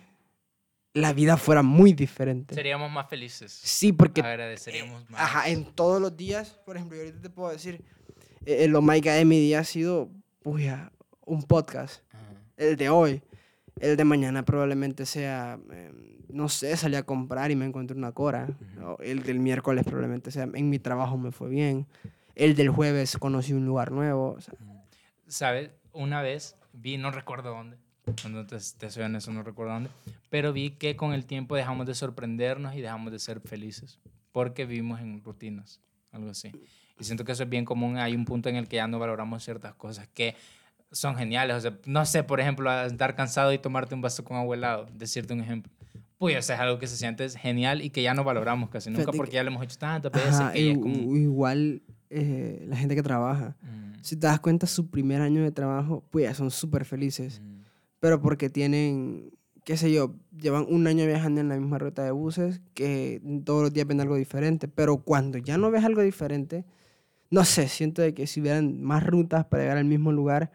[0.94, 2.54] la vida fuera muy diferente.
[2.54, 3.52] Seríamos más felices.
[3.52, 5.20] Sí, porque Agradeceríamos más.
[5.20, 7.84] ajá, en todos los días, por ejemplo, yo ahorita te puedo decir,
[8.46, 10.10] eh, el oh my god de mi día ha sido,
[10.42, 10.92] puya,
[11.26, 12.22] un podcast, Ajá.
[12.56, 13.22] el de hoy.
[13.80, 15.90] El de mañana probablemente sea, eh,
[16.28, 18.56] no sé, salí a comprar y me encontré una cora.
[19.00, 21.88] El del miércoles probablemente sea, en mi trabajo me fue bien.
[22.36, 24.34] El del jueves conocí un lugar nuevo.
[24.38, 24.54] o sea,
[25.26, 25.70] ¿Sabes?
[25.92, 27.76] Una vez vi, no recuerdo dónde,
[28.20, 29.90] cuando te, te soy honesto, no recuerdo dónde,
[30.30, 33.98] pero vi que con el tiempo dejamos de sorprendernos y dejamos de ser felices,
[34.32, 35.80] porque vivimos en rutinas,
[36.12, 36.50] algo así.
[36.98, 38.98] Y siento que eso es bien común, hay un punto en el que ya no
[38.98, 40.36] valoramos ciertas cosas que
[40.92, 44.36] son geniales, o sea, no sé, por ejemplo, estar cansado y tomarte un vaso con
[44.36, 45.72] agua helado, decirte un ejemplo.
[46.18, 48.90] Pues, o sea, es algo que se siente genial y que ya no valoramos casi
[48.90, 51.16] nunca porque que- ya lo hemos hecho tantas veces ajá, que como...
[51.16, 53.56] igual eh, la gente que trabaja.
[53.60, 57.40] Mm, Si te das cuenta, su primer año de trabajo, pues ya son súper felices.
[57.40, 57.63] mm,
[58.04, 59.30] Pero porque tienen,
[59.64, 63.62] qué sé yo, llevan un año viajando en la misma ruta de buses, que todos
[63.62, 64.68] los días ven algo diferente.
[64.68, 66.66] Pero cuando ya no ves algo diferente,
[67.30, 70.52] no sé, siento de que si hubieran más rutas para llegar al mismo lugar,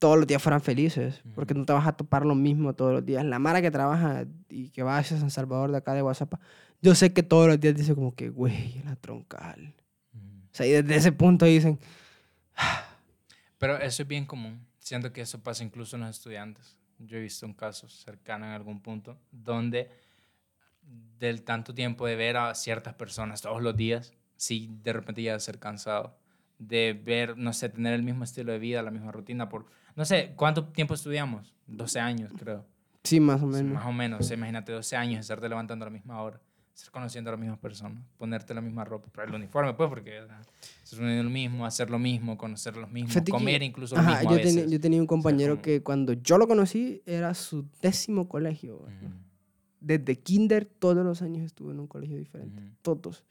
[0.00, 3.06] todos los días fueran felices, porque no te vas a topar lo mismo todos los
[3.06, 3.24] días.
[3.24, 6.34] La Mara que trabaja y que va hacia San Salvador de acá de WhatsApp,
[6.82, 9.72] yo sé que todos los días dice como que, güey, la troncal.
[10.16, 11.78] O sea, y desde ese punto dicen,
[13.58, 14.66] Pero eso es bien común.
[14.86, 16.76] Siento que eso pasa incluso en los estudiantes.
[17.00, 19.90] Yo he visto un caso cercano en algún punto donde
[21.18, 25.32] del tanto tiempo de ver a ciertas personas todos los días, sí, de repente ya
[25.32, 26.16] de ser cansado.
[26.60, 29.66] De ver, no sé, tener el mismo estilo de vida, la misma rutina por...
[29.96, 31.52] No sé, ¿cuánto tiempo estudiamos?
[31.66, 32.64] 12 años, creo.
[33.02, 33.74] Sí, más o Sí, menos.
[33.74, 36.40] Más o menos, imagínate 12 años, estarte levantando a la misma hora,
[36.76, 40.20] estar conociendo a las mismas personas, ponerte la misma ropa, pero el uniforme, pues, porque
[40.82, 44.10] ser lo mismo, hacer lo mismo, conocer los mismos, Fíjate que- comer incluso lo Ajá,
[44.20, 44.70] mismo a yo, tenía, veces.
[44.72, 48.78] yo tenía un compañero como- que cuando yo lo conocí era su décimo colegio.
[48.78, 48.94] güey.
[48.96, 49.06] Ujú,
[49.80, 52.62] Desde kinder todos los años estuvo en un colegio diferente.
[52.62, 53.24] ujú, Todos.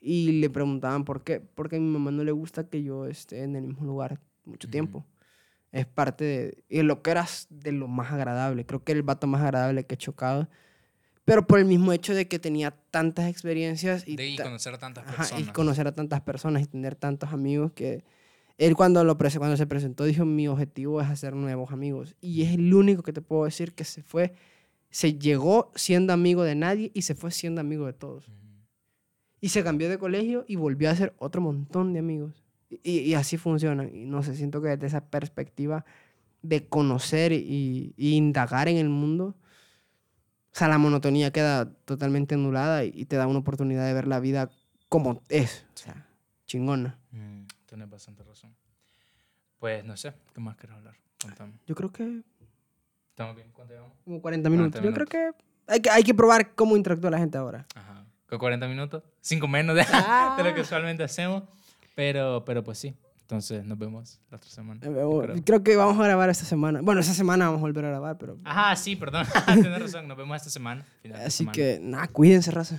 [0.00, 1.40] Y le preguntaban por qué.
[1.40, 4.66] Porque a mi mamá no le gusta que yo esté en el mismo lugar mucho
[4.68, 4.72] Ujú.
[4.72, 5.06] tiempo.
[5.72, 6.64] Es parte de...
[6.68, 8.66] Y lo que era de lo más agradable.
[8.66, 10.48] Creo que el vato más agradable que he chocado.
[11.24, 15.06] Pero por el mismo hecho de que tenía tantas experiencias y, De conocer a tantas
[15.06, 15.48] Ajá, personas.
[15.48, 18.04] y conocer a tantas personas y tener tantos amigos que
[18.58, 22.54] él cuando, lo cuando se presentó dijo mi objetivo es hacer nuevos amigos y es
[22.54, 24.34] el único que te puedo decir que se fue
[24.90, 28.30] se llegó siendo amigo de nadie y se fue siendo amigo de todos.
[29.40, 32.44] Y se cambió de colegio y volvió a hacer otro montón de amigos.
[32.70, 35.84] Y, y así funciona y no sé siento que desde esa perspectiva
[36.42, 39.34] de conocer y, y indagar en el mundo
[40.54, 44.20] o sea la monotonía queda totalmente anulada y, te da una oportunidad de ver la
[44.20, 44.50] vida
[44.88, 46.06] como es o sea
[46.46, 48.52] chingona Mm, tienes bastante razón.
[49.60, 50.96] Pues no sé, ¿qué más quieres hablar?
[51.22, 51.52] Contame.
[51.66, 52.22] yo creo que
[53.10, 53.50] ¿Estamos bien?
[53.52, 53.96] ¿Cuánto llevamos?
[54.04, 55.38] como 40 minutos 40 yo creo que
[55.68, 58.04] hay, que hay que probar cómo interactúa la gente ahora Ajá.
[58.28, 59.02] ¿Con 40 minutos?
[59.20, 59.82] Cinco menos de,
[60.36, 61.44] de lo que usualmente hacemos.
[61.94, 62.94] Pero, pero pues sí.
[63.24, 64.80] Entonces nos vemos la otra semana.
[64.84, 65.44] Eh, yo creo.
[65.44, 68.18] creo que vamos a grabar esta semana bueno esta semana vamos a volver a grabar
[68.18, 69.26] pero Ajá, sí, perdón.
[69.46, 70.06] Tienes razón.
[70.08, 70.84] Nos vemos esta semana.
[71.02, 71.52] final así semana.
[71.54, 72.78] que nada cuídense raza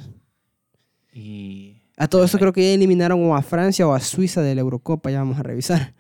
[1.14, 4.54] Y A todo esto creo que ya eliminaron o a Francia o a Suiza de
[4.56, 5.94] la Eurocopa, ya vamos a revisar.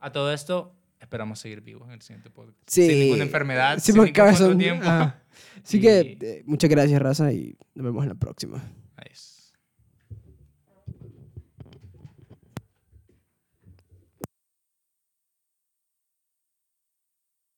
[0.00, 2.58] a todo esto, esperamos seguir vivos en el siguiente podcast.
[2.66, 2.86] Sí.
[2.88, 4.48] Sin ninguna enfermedad, Sí, sin porque ningún cabezón.
[4.48, 4.84] contratiempo.
[4.86, 5.14] Ah.
[5.64, 8.62] Así Y- que eh, muchas gracias, raza, y nos vemos en la próxima.